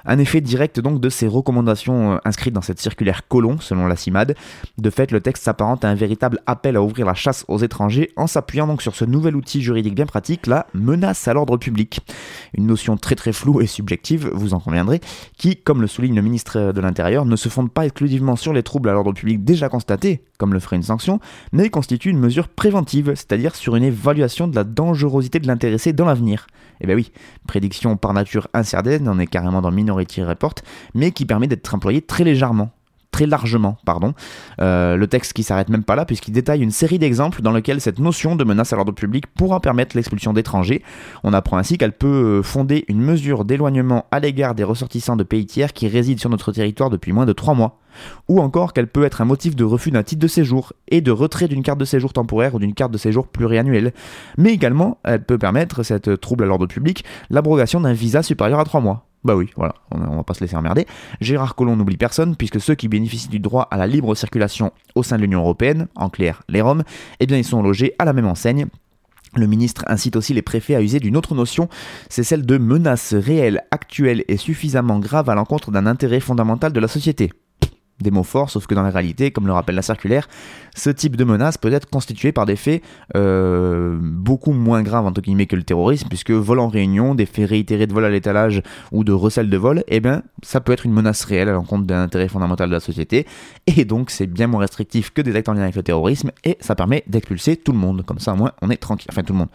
Un 0.05 0.19
effet 0.19 0.41
direct 0.41 0.81
donc 0.81 1.01
de 1.01 1.09
ces 1.09 1.27
recommandations 1.27 2.13
euh, 2.13 2.19
inscrites 2.25 2.55
dans 2.55 2.61
cette 2.61 2.81
circulaire 2.81 3.27
colon, 3.29 3.59
selon 3.61 3.87
la 3.87 3.97
CIMAD. 3.97 4.35
De 4.79 4.91
fait, 4.91 5.13
le 5.13 5.21
texte 5.21 5.45
s'apparente 5.45 5.85
à 5.85 5.89
un 5.89 5.95
véritable 5.95 6.41
appel 6.47 6.77
à 6.77 6.83
ouvrir 6.83 7.07
la 7.07 7.15
chasse 7.15 7.45
aux 7.49 7.59
étrangers 7.59 8.11
en 8.17 8.27
s'appuyant 8.27 8.67
donc 8.67 8.83
sur 8.83 8.95
ce 8.95 9.05
nouvel 9.05 9.37
outil 9.37 9.63
juridique 9.63 9.95
bien 9.95 10.07
pratique, 10.07 10.47
la 10.47 10.67
menace 10.75 11.29
à 11.29 11.35
l'ordre 11.35 11.57
public. 11.57 12.01
Une 12.55 12.67
notion 12.67 12.97
très 12.97 13.15
très 13.15 13.33
floue 13.33 13.61
et 13.61 13.67
subjective, 13.67 14.31
vous 14.33 14.55
en 14.55 14.61
conviendrez, 14.61 15.01
qui, 15.37 15.57
comme 15.57 15.81
le 15.81 15.87
souligne 15.87 16.15
le 16.15 16.23
ministre 16.23 16.73
de 16.73 16.81
l'Intérieur, 16.81 17.25
ne 17.25 17.37
se 17.37 17.49
fonde 17.49 17.71
pas 17.71 17.85
exclusivement 17.85 18.37
sur 18.37 18.53
les 18.53 18.63
troubles 18.63 18.89
à 18.89 18.93
l'ordre 18.93 19.13
public 19.13 19.45
déjà 19.45 19.69
constatés, 19.69 20.25
comme 20.39 20.55
le 20.55 20.61
ferait 20.61 20.77
une 20.77 20.83
sanction, 20.83 21.21
mais 21.53 21.71
constitue 21.71 22.11
une 22.11 22.19
mesure 22.19 22.49
préventive, 22.49 23.15
c'est-à-dire 23.15 23.55
sur 23.55 23.77
une 23.77 23.85
évaluation 23.85 24.49
de 24.49 24.57
la 24.57 24.65
dangerosité 24.65 25.39
de 25.39 25.47
l'intéressé 25.47 25.93
dans 25.93 26.05
l'avenir. 26.05 26.47
Eh 26.81 26.87
bien 26.87 26.97
oui, 26.97 27.13
prédiction 27.47 27.97
par 27.97 28.15
nature 28.15 28.49
incertaine, 28.55 29.09
on 29.09 29.19
est 29.19 29.27
carrément 29.27 29.61
dans 29.61 29.71
Mais 30.95 31.13
qui 31.13 31.27
permet 31.27 31.47
d'être 31.47 31.75
employé 31.75 32.03
très 32.03 32.25
légèrement 32.25 32.71
très 33.11 33.27
largement, 33.27 33.77
pardon. 33.85 34.15
Euh, 34.61 34.97
le 34.97 35.07
texte 35.07 35.33
qui 35.33 35.43
s'arrête 35.43 35.69
même 35.69 35.85
pas 35.85 35.97
là, 35.97 36.05
puisqu'il 36.05 36.33
détaille 36.33 36.63
une 36.63 36.71
série 36.71 36.99
d'exemples 36.99 37.43
dans 37.43 37.53
lesquels 37.53 37.81
cette 37.81 37.99
notion 37.99 38.37
de 38.37 38.45
menace 38.45 38.73
à 38.73 38.77
l'ordre 38.77 38.93
public 38.93 39.27
pourra 39.27 39.61
permettre 39.61 39.97
l'expulsion 39.97 40.33
d'étrangers. 40.33 40.83
On 41.25 41.33
apprend 41.33 41.57
ainsi 41.57 41.79
qu'elle 41.79 41.93
peut 41.93 42.39
euh, 42.39 42.43
fonder 42.43 42.85
une 42.89 43.01
mesure 43.01 43.45
d'éloignement 43.45 44.07
à 44.11 44.21
l'égard 44.21 44.55
des 44.55 44.65
ressortissants 44.65 45.17
de 45.17 45.25
pays 45.25 45.47
tiers 45.47 45.73
qui 45.73 45.89
résident 45.89 46.21
sur 46.21 46.31
notre 46.31 46.53
territoire 46.53 46.91
depuis 46.91 47.13
moins 47.13 47.27
de 47.27 47.33
trois 47.33 47.55
mois 47.55 47.79
ou 48.29 48.41
encore 48.41 48.73
qu'elle 48.73 48.87
peut 48.87 49.05
être 49.05 49.21
un 49.21 49.25
motif 49.25 49.57
de 49.57 49.65
refus 49.65 49.91
d'un 49.91 50.05
titre 50.05 50.23
de 50.23 50.29
séjour 50.29 50.73
et 50.89 51.01
de 51.01 51.11
retrait 51.11 51.49
d'une 51.49 51.65
carte 51.65 51.81
de 51.81 51.85
séjour 51.85 52.13
temporaire 52.13 52.55
ou 52.55 52.61
d'une 52.61 52.73
carte 52.73 52.93
de 52.93 52.99
séjour 52.99 53.27
pluriannuelle. 53.27 53.93
Mais 54.39 54.53
également, 54.53 54.99
elle 55.03 55.25
peut 55.25 55.39
permettre, 55.39 55.83
cette 55.83 56.21
trouble 56.21 56.45
à 56.45 56.47
l'ordre 56.47 56.67
public, 56.67 57.05
l'abrogation 57.31 57.81
d'un 57.81 57.93
visa 57.93 58.23
supérieur 58.23 58.61
à 58.61 58.65
3 58.65 58.81
mois. 58.81 59.10
Bah 59.23 59.37
oui, 59.37 59.51
voilà, 59.55 59.75
on, 59.91 60.17
va 60.17 60.23
pas 60.23 60.33
se 60.33 60.41
laisser 60.41 60.57
emmerder. 60.57 60.87
Gérard 61.21 61.55
Collomb 61.55 61.77
n'oublie 61.77 61.99
personne, 61.99 62.37
puisque 62.37 62.61
ceux 62.61 62.75
qui 62.75 62.89
bénéficient 62.89 63.29
du 63.29 63.39
droit 63.39 63.69
à 63.71 63.77
la 63.77 63.87
libre 63.87 64.15
circulation 64.15 64.73
au 64.95 65.03
sein 65.03 65.17
de 65.17 65.23
l'Union 65.23 65.41
Européenne, 65.41 65.89
en 65.95 66.09
clair 66.09 66.43
les 66.49 66.63
Roms, 66.63 66.85
eh 67.21 67.27
bien 67.27 67.37
ils 67.37 67.45
sont 67.45 67.63
logés 67.63 67.95
à 67.99 68.07
la 68.07 68.15
même 68.15 68.27
enseigne 68.27 68.67
Le 69.37 69.47
ministre 69.47 69.85
incite 69.89 70.17
aussi 70.17 70.33
les 70.33 70.41
préfets 70.41 70.75
à 70.75 70.81
user 70.81 71.01
d'une 71.01 71.19
autre 71.19 71.35
notion, 71.35 71.69
c'est 72.09 72.25
celle 72.25 72.47
de 72.47 72.57
menace 72.57 73.13
réelle, 73.13 73.63
actuelle 73.71 74.25
et 74.27 74.39
suffisamment 74.39 74.99
grave 74.99 75.29
à 75.29 75.35
l'encontre 75.35 75.71
d'un 75.71 75.87
intérêt 75.87 76.21
fondamental 76.21 76.73
de 76.73 76.81
la 76.81 76.89
société 76.89 77.31
des 78.01 78.11
mots 78.11 78.23
forts, 78.23 78.51
sauf 78.51 78.67
que 78.67 78.75
dans 78.75 78.83
la 78.83 78.91
réalité, 78.91 79.31
comme 79.31 79.47
le 79.47 79.53
rappelle 79.53 79.75
la 79.75 79.83
circulaire, 79.83 80.29
ce 80.75 80.91
type 80.91 81.17
de 81.17 81.25
menace 81.25 81.59
peut 81.59 81.73
être 81.73 81.89
constitué 81.89 82.33
par 82.33 82.47
des 82.47 82.57
faits 82.57 82.83
euh, 83.17 83.99
beaucoup 84.01 84.53
moins 84.53 84.83
graves 84.83 85.07
entre 85.07 85.21
guillemets 85.21 85.47
que 85.47 85.57
le 85.57 85.63
terrorisme, 85.63 86.09
puisque 86.09 86.31
vol 86.31 86.59
en 86.61 86.69
réunion, 86.69 87.15
des 87.15 87.27
faits 87.27 87.51
réitérés 87.51 87.87
de 87.87 87.93
vol 87.93 88.05
à 88.05 88.11
l'étalage 88.11 88.63
ou 88.93 89.05
de 89.05 89.13
recel 89.13 89.51
de 89.51 89.57
vol, 89.57 89.85
eh 89.89 90.01
bien 90.01 90.23
ça 90.43 90.61
peut 90.61 90.73
être 90.73 90.87
une 90.87 90.93
menace 90.93 91.25
réelle 91.25 91.49
à 91.49 91.53
l'encontre 91.53 91.85
d'un 91.87 92.03
intérêt 92.03 92.29
fondamental 92.29 92.69
de 92.69 92.75
la 92.75 92.81
société, 92.81 93.27
et 93.67 93.85
donc 93.85 94.11
c'est 94.11 94.27
bien 94.27 94.47
moins 94.47 94.61
restrictif 94.61 95.11
que 95.11 95.23
des 95.23 95.35
actes 95.37 95.49
en 95.49 95.55
lien 95.55 95.63
avec 95.63 95.77
le 95.77 95.83
terrorisme, 95.83 96.31
et 96.45 96.57
ça 96.61 96.75
permet 96.75 97.05
d'expulser 97.07 97.57
tout 97.57 97.73
le 97.73 97.79
monde, 97.79 98.05
comme 98.05 98.19
ça 98.19 98.33
au 98.33 98.37
moins 98.37 98.53
on 98.63 98.71
est 98.71 98.77
tranquille, 98.77 99.09
enfin 99.11 99.23
tout 99.23 99.33
le 99.33 99.41
monde, 99.41 99.49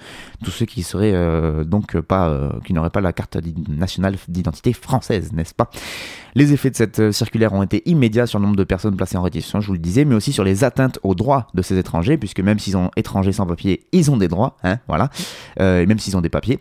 tous 0.43 0.51
ceux 0.51 0.65
qui 0.65 0.84
seraient 0.84 1.13
euh, 1.13 1.63
euh, 1.65 2.49
qui 2.65 2.73
n'auraient 2.73 2.89
pas 2.89 3.01
la 3.01 3.13
carte 3.13 3.38
nationale 3.67 4.15
d'identité 4.27 4.73
française, 4.73 5.31
n'est-ce 5.34 5.53
pas? 5.53 5.69
Les 6.36 6.52
effets 6.52 6.69
de 6.69 6.76
cette 6.76 7.12
circulaire 7.12 7.54
ont 7.54 7.63
été 7.63 7.82
immédiats 7.89 8.28
sur 8.28 8.39
le 8.39 8.45
nombre 8.45 8.58
de 8.58 8.65
personnes 8.65 8.98
placées 8.98 9.17
en 9.17 9.21
rétention, 9.21 9.62
je 9.62 9.67
vous 9.67 9.74
le 9.74 9.80
disais, 9.80 10.04
mais 10.04 10.15
aussi 10.15 10.34
sur 10.34 10.43
les 10.43 10.65
atteintes 10.65 11.00
aux 11.02 11.15
droits 11.15 11.48
de 11.54 11.62
ces 11.62 11.78
étrangers, 11.78 12.17
puisque 12.17 12.41
même 12.41 12.60
s'ils 12.60 12.74
sont 12.74 12.91
étrangers 12.98 13.32
sans 13.32 13.45
papier, 13.45 13.88
ils 13.93 14.12
ont 14.12 14.17
des 14.17 14.28
droits, 14.28 14.58
hein, 14.63 14.80
voilà, 14.89 15.10
euh, 15.62 15.82
et 15.82 15.86
même 15.86 15.98
s'ils 15.98 16.17
ont 16.17 16.21
des 16.21 16.30
papiers. 16.30 16.60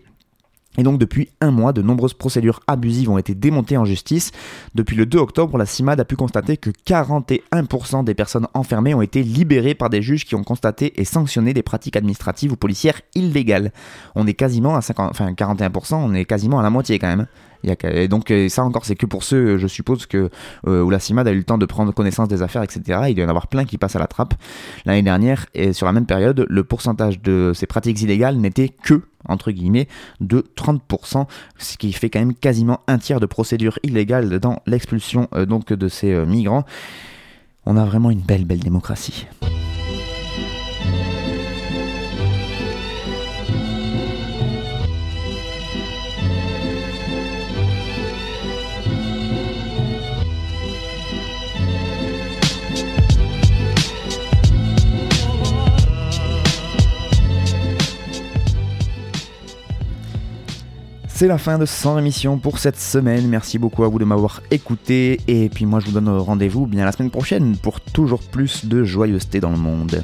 Et 0.76 0.82
donc 0.82 0.98
depuis 0.98 1.28
un 1.40 1.50
mois, 1.50 1.72
de 1.72 1.82
nombreuses 1.82 2.14
procédures 2.14 2.60
abusives 2.66 3.10
ont 3.10 3.18
été 3.18 3.34
démontées 3.34 3.76
en 3.76 3.84
justice. 3.84 4.32
Depuis 4.74 4.96
le 4.96 5.06
2 5.06 5.18
octobre, 5.18 5.56
la 5.56 5.66
CIMAD 5.66 6.00
a 6.00 6.04
pu 6.04 6.16
constater 6.16 6.56
que 6.56 6.70
41% 6.70 8.04
des 8.04 8.14
personnes 8.14 8.48
enfermées 8.54 8.94
ont 8.94 9.02
été 9.02 9.22
libérées 9.22 9.74
par 9.74 9.90
des 9.90 10.02
juges 10.02 10.24
qui 10.24 10.34
ont 10.34 10.42
constaté 10.42 11.00
et 11.00 11.04
sanctionné 11.04 11.52
des 11.52 11.62
pratiques 11.62 11.96
administratives 11.96 12.52
ou 12.52 12.56
policières 12.56 13.00
illégales. 13.14 13.72
On 14.14 14.26
est 14.26 14.34
quasiment 14.34 14.74
à 14.74 14.80
50, 14.80 15.10
enfin 15.10 15.32
41%, 15.32 15.94
on 15.94 16.14
est 16.14 16.24
quasiment 16.24 16.58
à 16.58 16.62
la 16.62 16.70
moitié 16.70 16.98
quand 16.98 17.08
même. 17.08 17.26
Et 17.64 18.08
donc 18.08 18.32
ça 18.48 18.64
encore, 18.64 18.84
c'est 18.84 18.94
que 18.94 19.06
pour 19.06 19.24
ceux, 19.24 19.58
je 19.58 19.66
suppose, 19.66 20.06
que 20.06 20.30
euh, 20.66 20.82
où 20.82 20.90
la 20.90 20.98
CIMAD 20.98 21.28
a 21.28 21.32
eu 21.32 21.38
le 21.38 21.44
temps 21.44 21.58
de 21.58 21.66
prendre 21.66 21.92
connaissance 21.92 22.28
des 22.28 22.42
affaires, 22.42 22.62
etc. 22.62 22.82
Il 23.08 23.14
doit 23.14 23.24
y 23.24 23.26
en 23.26 23.28
avoir 23.28 23.48
plein 23.48 23.64
qui 23.64 23.78
passent 23.78 23.96
à 23.96 23.98
la 23.98 24.06
trappe. 24.06 24.34
L'année 24.84 25.02
dernière, 25.02 25.46
et 25.54 25.72
sur 25.72 25.86
la 25.86 25.92
même 25.92 26.06
période, 26.06 26.46
le 26.48 26.64
pourcentage 26.64 27.20
de 27.20 27.52
ces 27.54 27.66
pratiques 27.66 28.00
illégales 28.02 28.36
n'était 28.36 28.68
que 28.68 29.02
entre 29.26 29.50
guillemets 29.50 29.88
de 30.20 30.44
30%, 30.56 31.26
ce 31.56 31.76
qui 31.78 31.92
fait 31.92 32.10
quand 32.10 32.18
même 32.18 32.34
quasiment 32.34 32.80
un 32.86 32.98
tiers 32.98 33.20
de 33.20 33.26
procédures 33.26 33.78
illégales 33.82 34.38
dans 34.38 34.60
l'expulsion 34.66 35.28
euh, 35.34 35.46
donc 35.46 35.72
de 35.72 35.88
ces 35.88 36.12
euh, 36.12 36.26
migrants. 36.26 36.64
On 37.66 37.76
a 37.76 37.84
vraiment 37.84 38.10
une 38.10 38.20
belle 38.20 38.44
belle 38.44 38.60
démocratie. 38.60 39.26
C'est 61.16 61.28
la 61.28 61.38
fin 61.38 61.58
de 61.58 61.64
100 61.64 62.00
émissions 62.00 62.38
pour 62.38 62.58
cette 62.58 62.76
semaine. 62.76 63.28
Merci 63.28 63.60
beaucoup 63.60 63.84
à 63.84 63.88
vous 63.88 64.00
de 64.00 64.04
m'avoir 64.04 64.42
écouté. 64.50 65.20
Et 65.28 65.48
puis 65.48 65.64
moi, 65.64 65.78
je 65.78 65.86
vous 65.86 65.92
donne 65.92 66.08
rendez-vous 66.08 66.66
bien 66.66 66.84
la 66.84 66.90
semaine 66.90 67.12
prochaine 67.12 67.56
pour 67.56 67.80
toujours 67.80 68.20
plus 68.20 68.66
de 68.66 68.82
joyeuseté 68.82 69.38
dans 69.38 69.50
le 69.50 69.56
monde. 69.56 70.02